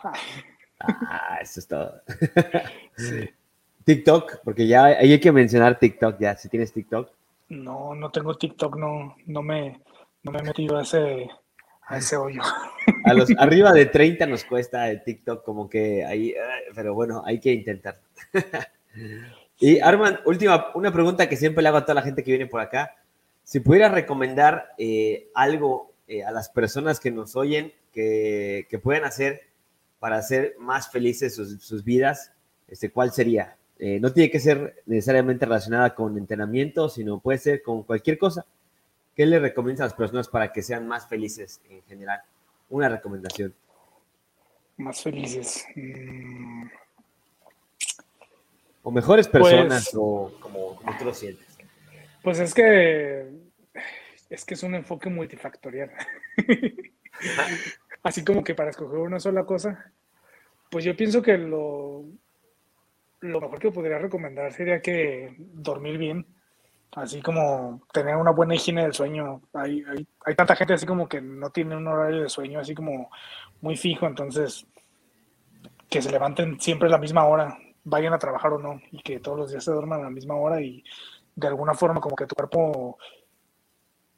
[0.81, 2.03] ah, eso es todo.
[3.85, 7.11] TikTok, porque ya ahí hay que mencionar TikTok ya, si tienes TikTok.
[7.51, 9.81] No, no tengo TikTok, no, no me,
[10.23, 11.29] no me he metido a ese,
[11.87, 12.43] a ese hoyo.
[13.05, 16.35] A los arriba de 30 nos cuesta el TikTok, como que ahí,
[16.75, 18.01] pero bueno, hay que intentar.
[19.61, 22.49] Y Arman, última, una pregunta que siempre le hago a toda la gente que viene
[22.49, 22.97] por acá.
[23.45, 25.93] si pudieras recomendar eh, algo
[26.27, 29.41] a las personas que nos oyen que, que puedan hacer
[30.05, 32.31] para hacer más felices sus, vidas,
[32.69, 33.57] este, ¿cuál sería?
[33.79, 38.45] Eh, no tiene que ser necesariamente relacionada con entrenamiento, sino puede ser con cualquier cosa.
[39.17, 42.21] ¿Qué le recomiendas a las personas para que sean más felices en general?
[42.69, 43.55] Una recomendación.
[44.77, 45.65] Más felices.
[45.75, 46.65] Mm.
[48.83, 51.47] O mejores personas, pues o como, como tú lo sientes.
[52.23, 53.27] Pues es que
[54.29, 55.91] es que es un enfoque multifactorial.
[58.05, 59.91] Así como que para escoger una sola cosa,
[60.71, 62.05] pues yo pienso que lo,
[63.21, 66.27] lo mejor que podría recomendar sería que dormir bien,
[66.93, 69.41] así como tener una buena higiene del sueño.
[69.55, 69.83] Hay,
[70.27, 73.11] hay, tanta gente así como que no tiene un horario de sueño así como
[73.63, 74.67] muy fijo, entonces
[75.89, 79.19] que se levanten siempre a la misma hora, vayan a trabajar o no, y que
[79.21, 80.85] todos los días se duerman a la misma hora y
[81.37, 82.99] de alguna forma como que tu cuerpo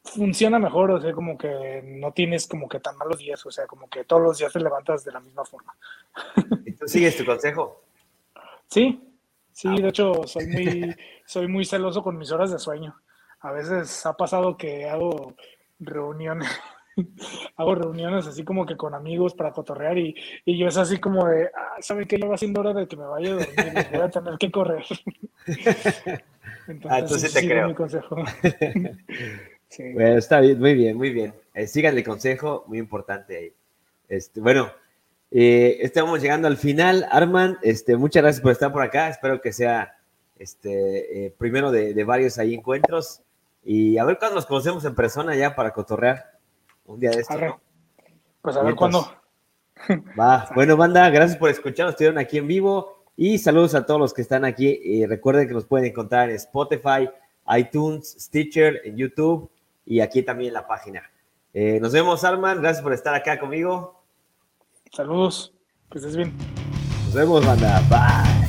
[0.07, 3.67] funciona mejor, o sea, como que no tienes como que tan malos días, o sea,
[3.67, 5.75] como que todos los días te levantas de la misma forma.
[6.65, 7.83] ¿Y tú sigues tu consejo?
[8.69, 9.01] Sí,
[9.53, 10.97] sí, ah, de hecho soy muy,
[11.27, 12.97] soy muy celoso con mis horas de sueño.
[13.41, 15.35] A veces ha pasado que hago
[15.79, 16.49] reuniones,
[17.57, 21.27] hago reuniones así como que con amigos para cotorrear y, y yo es así como
[21.27, 22.19] de, ah, ¿saben qué?
[22.19, 24.85] Ya va siendo hora de que me vaya a dormir, voy a tener que correr.
[25.47, 26.21] Entonces,
[26.91, 27.69] ah, entonces te creo.
[27.69, 28.17] Mi consejo.
[29.79, 31.35] Bueno, está bien, muy bien, muy bien.
[31.55, 33.53] Eh, sigan el consejo, muy importante ahí.
[34.09, 34.71] Este, bueno,
[35.31, 37.07] eh, estamos llegando al final.
[37.11, 39.09] Arman, este, muchas gracias por estar por acá.
[39.09, 39.97] Espero que sea
[40.39, 43.23] este, eh, primero de, varios ahí encuentros.
[43.65, 46.39] Y a ver cuándo nos conocemos en persona ya para cotorrear
[46.87, 47.61] un día de esto.
[48.41, 49.11] Pues a ver cuándo.
[50.19, 50.49] Va.
[50.55, 51.95] Bueno, banda, gracias por escucharnos.
[51.95, 53.05] Estuvieron aquí en vivo.
[53.17, 54.79] Y saludos a todos los que están aquí.
[54.83, 57.09] Y recuerden que nos pueden encontrar en Spotify,
[57.49, 59.51] iTunes, Stitcher, en YouTube
[59.87, 61.03] y aquí también en la página.
[61.55, 62.61] Eh, nos vemos, Arman.
[62.61, 64.03] Gracias por estar acá conmigo.
[64.93, 65.55] Saludos.
[65.91, 66.37] Que estés bien.
[67.05, 67.81] Nos vemos, banda.
[67.89, 68.46] Bye.